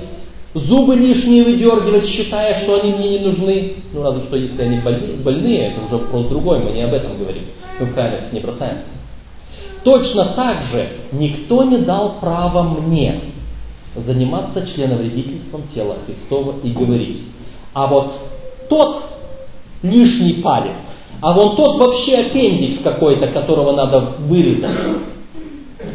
зубы 0.54 0.96
лишние 0.96 1.44
выдергивать, 1.44 2.06
считая, 2.06 2.64
что 2.64 2.80
они 2.80 2.92
мне 2.94 3.10
не 3.10 3.18
нужны. 3.20 3.74
Ну, 3.92 4.02
разве 4.02 4.22
что, 4.22 4.36
если 4.36 4.60
они 4.62 4.80
больные, 4.80 5.68
это 5.68 5.84
уже 5.84 5.96
вопрос 6.02 6.26
другой, 6.26 6.58
мы 6.60 6.72
не 6.72 6.82
об 6.82 6.92
этом 6.92 7.18
говорим. 7.18 7.44
Мы 7.78 7.86
в 7.86 7.94
крайности 7.94 8.34
не 8.34 8.40
бросаемся. 8.40 8.99
Точно 9.84 10.26
так 10.36 10.62
же 10.64 10.88
никто 11.12 11.64
не 11.64 11.78
дал 11.78 12.20
права 12.20 12.62
мне 12.62 13.20
заниматься 13.96 14.66
членовредительством 14.66 15.62
тела 15.74 15.96
Христова 16.06 16.54
и 16.62 16.70
говорить, 16.70 17.22
а 17.72 17.86
вот 17.86 18.12
тот 18.68 19.02
лишний 19.82 20.34
палец, 20.34 20.76
а 21.20 21.32
вот 21.32 21.56
тот 21.56 21.78
вообще 21.78 22.12
аппендикс 22.20 22.82
какой-то, 22.82 23.28
которого 23.28 23.72
надо 23.72 24.16
вырезать, 24.18 24.76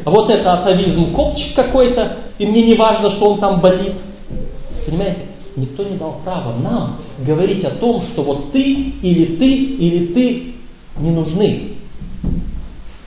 а 0.03 0.09
вот 0.09 0.29
это 0.29 0.53
атовизм 0.53 1.13
копчик 1.13 1.55
какой-то, 1.55 2.17
и 2.37 2.45
мне 2.45 2.63
не 2.63 2.75
важно, 2.75 3.11
что 3.11 3.31
он 3.31 3.39
там 3.39 3.61
болит. 3.61 3.93
Понимаете? 4.85 5.27
Никто 5.55 5.83
не 5.83 5.97
дал 5.97 6.17
права 6.23 6.53
нам 6.61 6.97
говорить 7.25 7.63
о 7.63 7.71
том, 7.71 8.01
что 8.01 8.23
вот 8.23 8.51
ты 8.51 8.61
или 8.61 9.37
ты 9.37 9.55
или 9.55 10.13
ты 10.13 10.53
не 10.99 11.11
нужны. 11.11 11.75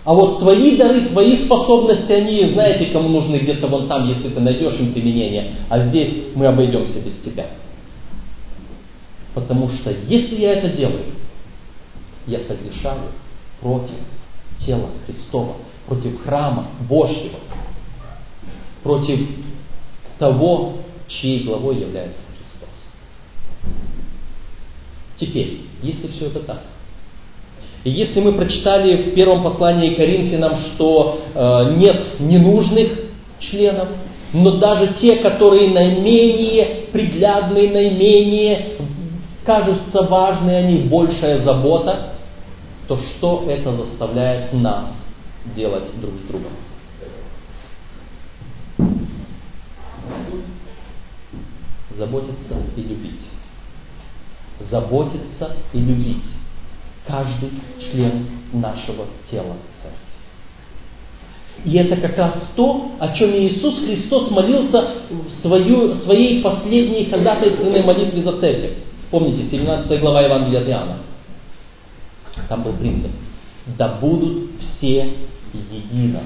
А 0.09 0.15
вот 0.15 0.39
твои 0.39 0.79
дары, 0.79 1.11
твои 1.11 1.45
способности, 1.45 2.11
они, 2.11 2.49
знаете, 2.55 2.87
кому 2.87 3.11
нужны 3.11 3.37
где-то 3.37 3.67
вон 3.67 3.89
там, 3.89 4.09
если 4.09 4.31
ты 4.31 4.41
найдешь 4.41 4.81
им 4.81 4.95
применение, 4.95 5.57
а 5.69 5.87
здесь 5.87 6.33
мы 6.35 6.47
обойдемся 6.47 6.99
без 6.99 7.19
тебя. 7.19 7.49
Потому 9.35 9.69
что 9.69 9.91
если 9.91 10.37
я 10.37 10.55
это 10.55 10.71
делаю, 10.71 11.05
я 12.27 12.39
согрешаю 12.39 13.03
против 13.61 13.97
тела 14.61 14.87
Христова, 15.05 15.57
против 15.87 16.23
храма 16.23 16.69
Божьего, 16.89 17.41
против 18.83 19.29
того, 20.19 20.79
чьей 21.07 21.45
главой 21.45 21.81
является 21.81 22.23
Христос. 22.35 22.93
Теперь, 25.19 25.65
если 25.83 26.07
все 26.07 26.29
это 26.29 26.41
так, 26.41 26.63
и 27.85 27.91
если 27.91 28.21
мы 28.21 28.33
прочитали 28.33 28.97
в 28.97 29.15
первом 29.15 29.45
послании 29.45 29.95
Коринфянам, 29.95 30.59
что 30.59 31.21
э, 31.35 31.75
нет 31.77 32.21
ненужных 32.21 32.91
членов, 33.39 33.89
но 34.33 34.59
даже 34.59 34.95
те, 35.01 35.17
которые 35.17 35.71
наименее 35.71 36.87
приглядные, 36.93 37.71
наименее 37.71 38.67
кажутся 39.45 40.03
важны, 40.03 40.51
они 40.51 40.79
большая 40.89 41.39
забота, 41.45 42.15
то 42.89 42.99
что 42.99 43.45
это 43.49 43.73
заставляет 43.73 44.53
нас 44.53 44.91
делать 45.55 45.89
друг 46.01 46.15
с 46.15 46.29
другом? 46.29 46.53
Заботиться 51.97 52.55
и 52.77 52.81
любить. 52.81 53.27
Заботиться 54.61 55.53
и 55.73 55.79
любить 55.79 56.38
каждый 57.09 57.51
член 57.81 58.27
нашего 58.53 59.07
тела 59.31 59.57
церкви. 59.83 59.99
И 61.65 61.77
это 61.77 61.97
как 61.97 62.17
раз 62.17 62.35
то, 62.55 62.93
о 63.01 63.09
чем 63.15 63.31
Иисус 63.31 63.81
Христос 63.81 64.31
молился 64.31 64.91
в 65.11 65.31
свою, 65.43 65.95
своей 65.97 66.41
последней 66.41 67.07
ходатайственной 67.07 67.83
молитве 67.83 68.23
за 68.23 68.39
церковь. 68.39 68.75
Помните, 69.11 69.51
17 69.51 70.01
глава 70.01 70.23
Евангелия 70.23 70.61
от 70.61 70.69
Иоанна. 70.69 70.97
Там 72.49 72.63
был 72.63 72.75
принцип. 72.75 73.11
Да 73.77 73.99
будут 74.01 74.51
все 74.61 75.11
едино. 75.53 76.21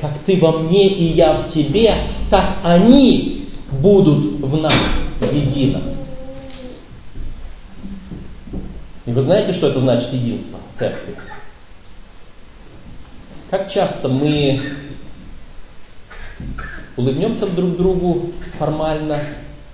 Как 0.00 0.18
ты 0.24 0.38
во 0.40 0.58
мне 0.60 0.88
и 0.88 1.12
я 1.12 1.32
в 1.34 1.52
тебе, 1.52 1.92
так 2.30 2.58
они 2.62 3.48
будут 3.80 4.40
в 4.40 4.56
нас 4.56 4.76
едино. 5.20 5.93
И 9.06 9.12
вы 9.12 9.22
знаете, 9.22 9.52
что 9.54 9.68
это 9.68 9.80
значит 9.80 10.12
единство 10.12 10.58
в 10.74 10.78
церкви? 10.78 11.16
Как 13.50 13.70
часто 13.70 14.08
мы 14.08 14.60
улыбнемся 16.96 17.46
друг 17.48 17.76
другу 17.76 18.30
формально 18.58 19.22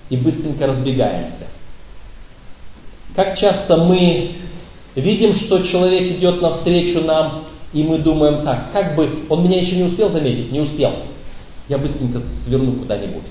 и 0.09 0.16
быстренько 0.16 0.66
разбегаемся. 0.66 1.47
Как 3.14 3.39
часто 3.39 3.76
мы 3.76 4.33
видим, 4.95 5.35
что 5.35 5.62
человек 5.64 6.18
идет 6.18 6.41
навстречу 6.41 7.05
нам, 7.05 7.45
и 7.72 7.83
мы 7.83 7.99
думаем 7.99 8.45
так, 8.45 8.72
как 8.72 8.97
бы 8.97 9.26
он 9.28 9.45
меня 9.45 9.61
еще 9.61 9.76
не 9.76 9.85
успел 9.85 10.11
заметить, 10.11 10.51
не 10.51 10.61
успел. 10.61 10.93
Я 11.68 11.78
быстренько 11.78 12.20
сверну 12.45 12.72
куда-нибудь. 12.72 13.22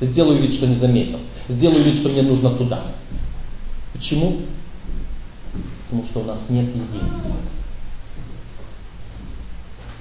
Сделаю 0.00 0.40
вид, 0.40 0.54
что 0.54 0.66
не 0.66 0.76
заметил. 0.76 1.18
Сделаю 1.48 1.84
вид, 1.84 2.00
что 2.00 2.08
мне 2.08 2.22
нужно 2.22 2.50
туда. 2.56 2.82
Почему? 3.92 4.38
Потому 5.92 6.08
что 6.08 6.20
у 6.20 6.24
нас 6.24 6.38
нет 6.48 6.68
единства. 6.68 7.32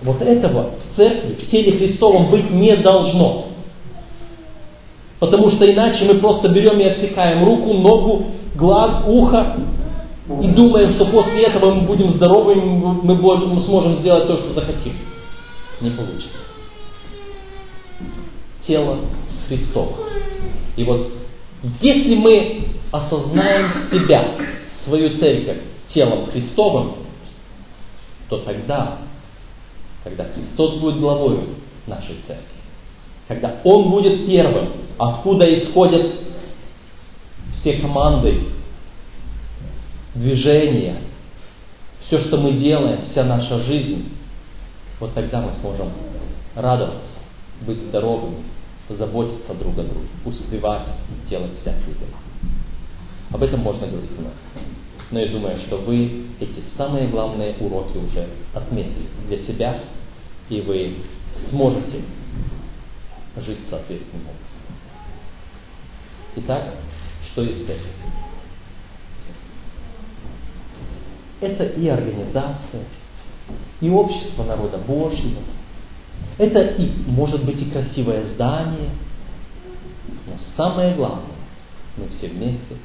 Вот 0.04 0.22
этого 0.22 0.72
в 0.80 0.96
церкви, 0.96 1.34
в 1.34 1.50
теле 1.50 1.78
Христовом 1.78 2.32
быть 2.32 2.50
не 2.50 2.78
должно. 2.78 3.48
Потому 5.20 5.50
что 5.50 5.66
иначе 5.66 6.06
мы 6.06 6.16
просто 6.20 6.48
берем 6.48 6.80
и 6.80 6.86
отсекаем 6.86 7.44
руку, 7.44 7.74
ногу, 7.74 8.28
глаз, 8.56 9.04
ухо 9.06 9.58
и 10.42 10.48
думаем, 10.48 10.92
что 10.92 11.08
после 11.08 11.44
этого 11.44 11.74
мы 11.74 11.82
будем 11.82 12.12
здоровыми, 12.12 12.62
мы 12.62 13.62
сможем 13.64 14.00
сделать 14.00 14.28
то, 14.28 14.38
что 14.38 14.54
захотим. 14.54 14.94
Не 15.82 15.90
получится. 15.90 16.30
Тело 18.66 18.98
Христово. 19.50 19.98
И 20.78 20.86
вот 20.86 21.12
если 21.82 22.16
мы 22.16 22.68
осознаем 22.92 23.90
себя, 23.92 24.38
свою 24.86 25.18
церковь 25.18 25.58
телом 25.94 26.28
Христовым, 26.28 26.94
то 28.30 28.40
тогда 28.40 29.00
когда 30.04 30.26
Христос 30.26 30.76
будет 30.76 31.00
главой 31.00 31.40
нашей 31.88 32.16
церкви, 32.26 32.46
когда 33.28 33.58
Он 33.64 33.90
будет 33.92 34.26
первым, 34.26 34.70
откуда 34.98 35.46
исходят 35.54 36.16
все 37.60 37.74
команды, 37.74 38.48
движения, 40.16 40.98
все, 42.00 42.20
что 42.20 42.38
мы 42.38 42.54
делаем, 42.54 43.06
вся 43.06 43.24
наша 43.24 43.60
жизнь, 43.60 44.12
вот 45.00 45.14
тогда 45.14 45.42
мы 45.42 45.54
сможем 45.54 45.90
радоваться, 46.56 47.20
быть 47.62 47.82
здоровыми, 47.84 48.44
заботиться 48.90 49.54
друг 49.54 49.78
о 49.78 49.84
друге, 49.84 50.10
успевать 50.26 50.86
делать 51.30 51.54
всякие 51.54 51.96
дела. 51.96 52.51
Об 53.34 53.44
этом 53.44 53.62
можно 53.62 53.88
говорить 53.88 54.12
много. 54.18 54.36
Но 55.12 55.20
я 55.20 55.28
думаю, 55.28 55.58
что 55.58 55.78
вы 55.78 56.26
эти 56.40 56.64
самые 56.78 57.08
главные 57.08 57.56
уроки 57.60 57.98
уже 57.98 58.28
отметили 58.54 59.08
для 59.28 59.38
себя, 59.40 59.80
и 60.50 60.62
вы 60.62 60.96
сможете 61.50 62.02
жить 63.38 63.60
соответственным 63.70 64.26
образом. 64.28 64.62
Итак, 66.38 66.76
что 67.32 67.44
есть 67.44 67.70
это? 67.70 67.84
Это 71.42 71.64
и 71.66 71.88
организация, 71.88 72.84
и 73.80 73.90
общество 73.90 74.44
народа 74.44 74.78
Божьего. 74.78 75.42
Это 76.38 76.60
и, 76.60 76.90
может 77.08 77.44
быть, 77.46 77.62
и 77.62 77.70
красивое 77.70 78.34
здание. 78.34 78.92
Но 80.28 80.34
самое 80.56 80.96
главное, 80.96 81.26
мы 81.98 82.08
все 82.10 82.28
вместе 82.28 82.78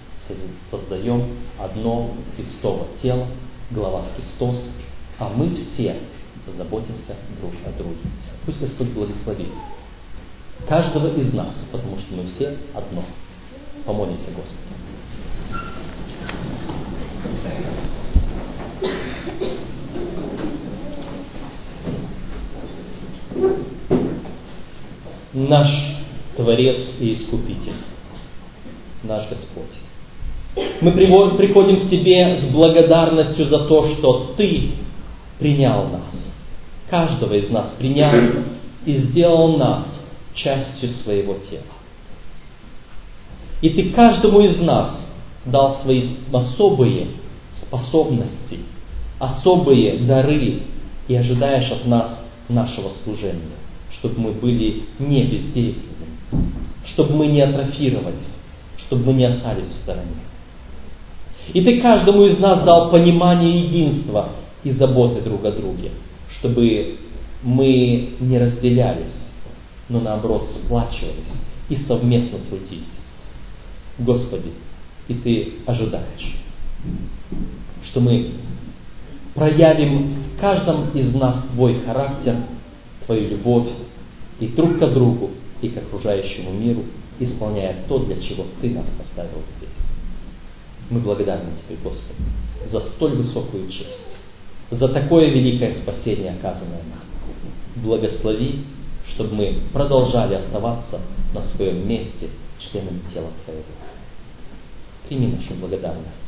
создаем 0.71 1.25
одно 1.59 2.11
Христово 2.37 2.87
тело, 3.03 3.27
глава 3.71 4.05
Христос, 4.15 4.71
а 5.19 5.29
мы 5.29 5.55
все 5.55 5.97
заботимся 6.57 7.15
друг 7.41 7.53
о 7.67 7.73
друге. 7.79 7.99
Пусть 8.45 8.61
Господь 8.61 8.89
благословит 8.89 9.49
каждого 10.69 11.17
из 11.17 11.33
нас, 11.33 11.55
потому 11.73 11.99
что 11.99 12.15
мы 12.15 12.27
все 12.27 12.57
одно. 12.75 13.05
Помолимся 13.85 14.31
Господу. 14.31 14.57
Наш 25.33 25.69
Творец 26.37 26.97
и 26.99 27.13
Искупитель, 27.13 27.75
наш 29.03 29.29
Господь. 29.29 29.86
Мы 30.81 30.93
приходим 30.93 31.81
к 31.81 31.91
Тебе 31.91 32.41
с 32.41 32.47
благодарностью 32.47 33.47
за 33.47 33.67
то, 33.67 33.89
что 33.89 34.35
Ты 34.37 34.71
принял 35.39 35.89
нас. 35.89 36.33
Каждого 36.89 37.35
из 37.35 37.51
нас 37.51 37.73
принял 37.79 38.43
и 38.85 38.97
сделал 38.99 39.57
нас 39.57 39.85
частью 40.35 40.91
своего 40.91 41.35
тела. 41.51 41.63
И 43.61 43.71
Ты 43.71 43.91
каждому 43.91 44.41
из 44.41 44.59
нас 44.61 45.07
дал 45.45 45.79
свои 45.83 46.03
особые 46.33 47.09
способности, 47.63 48.61
особые 49.19 49.99
дары 50.01 50.63
и 51.09 51.15
ожидаешь 51.15 51.71
от 51.71 51.87
нас 51.87 52.21
нашего 52.49 52.91
служения, 53.05 53.57
чтобы 53.99 54.21
мы 54.21 54.33
были 54.33 54.85
не 54.99 55.25
бездеятельными, 55.25 56.19
чтобы 56.93 57.15
мы 57.15 57.27
не 57.27 57.41
атрофировались, 57.41 58.33
чтобы 58.87 59.07
мы 59.07 59.13
не 59.15 59.25
остались 59.25 59.69
в 59.69 59.83
стороне. 59.83 60.17
И 61.53 61.63
ты 61.63 61.81
каждому 61.81 62.25
из 62.25 62.39
нас 62.39 62.65
дал 62.65 62.91
понимание 62.91 63.61
единства 63.61 64.31
и 64.65 64.73
заботы 64.73 65.21
друг 65.21 65.45
о 65.45 65.53
друге, 65.53 65.93
чтобы 66.39 66.97
мы 67.43 68.11
не 68.19 68.39
разделялись, 68.39 69.15
но 69.89 70.01
наоборот 70.01 70.49
сплачивались 70.51 71.33
и 71.69 71.77
совместно 71.77 72.39
трудились. 72.49 72.85
Господи, 73.99 74.51
и 75.09 75.15
Ты 75.15 75.53
ожидаешь, 75.67 76.37
что 77.85 78.01
мы 78.01 78.33
проявим 79.35 80.15
в 80.15 80.41
каждом 80.41 80.91
из 80.91 81.15
нас 81.15 81.45
Твой 81.55 81.81
характер, 81.81 82.37
Твою 83.07 83.29
любовь 83.31 83.69
и 84.41 84.49
друг 84.49 84.79
к 84.79 84.87
другу, 84.93 85.31
и 85.63 85.69
к 85.69 85.79
окружающему 85.79 86.51
миру, 86.53 86.83
исполняя 87.21 87.77
то, 87.89 88.01
для 88.01 88.17
чего 88.21 88.45
Ты 88.61 88.71
нас 88.71 88.87
поставил 88.99 89.43
здесь. 89.57 89.76
Мы 90.91 91.01
благодарны 91.01 91.51
Тебе, 91.67 91.79
Господи, 91.83 92.19
за 92.71 92.81
столь 92.91 93.17
высокую 93.17 93.69
честь, 93.69 94.07
за 94.71 94.89
такое 94.89 95.31
великое 95.31 95.81
спасение, 95.83 96.33
оказанное 96.33 96.83
нам. 96.85 97.83
Благослови, 97.83 98.65
чтобы 99.15 99.35
мы 99.35 99.59
продолжали 99.73 100.35
оставаться 100.35 101.01
на 101.35 101.43
своем 101.49 101.89
месте 101.89 102.29
членами 102.59 103.01
тела 103.13 103.31
Твоего. 103.45 103.63
Прими 105.09 105.29
нашу 105.29 105.55
благодарность 105.55 106.27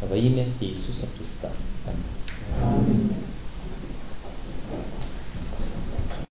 во 0.00 0.16
имя 0.16 0.46
Иисуса 0.60 1.06
Христа. 1.16 1.50
Аминь. 1.86 3.33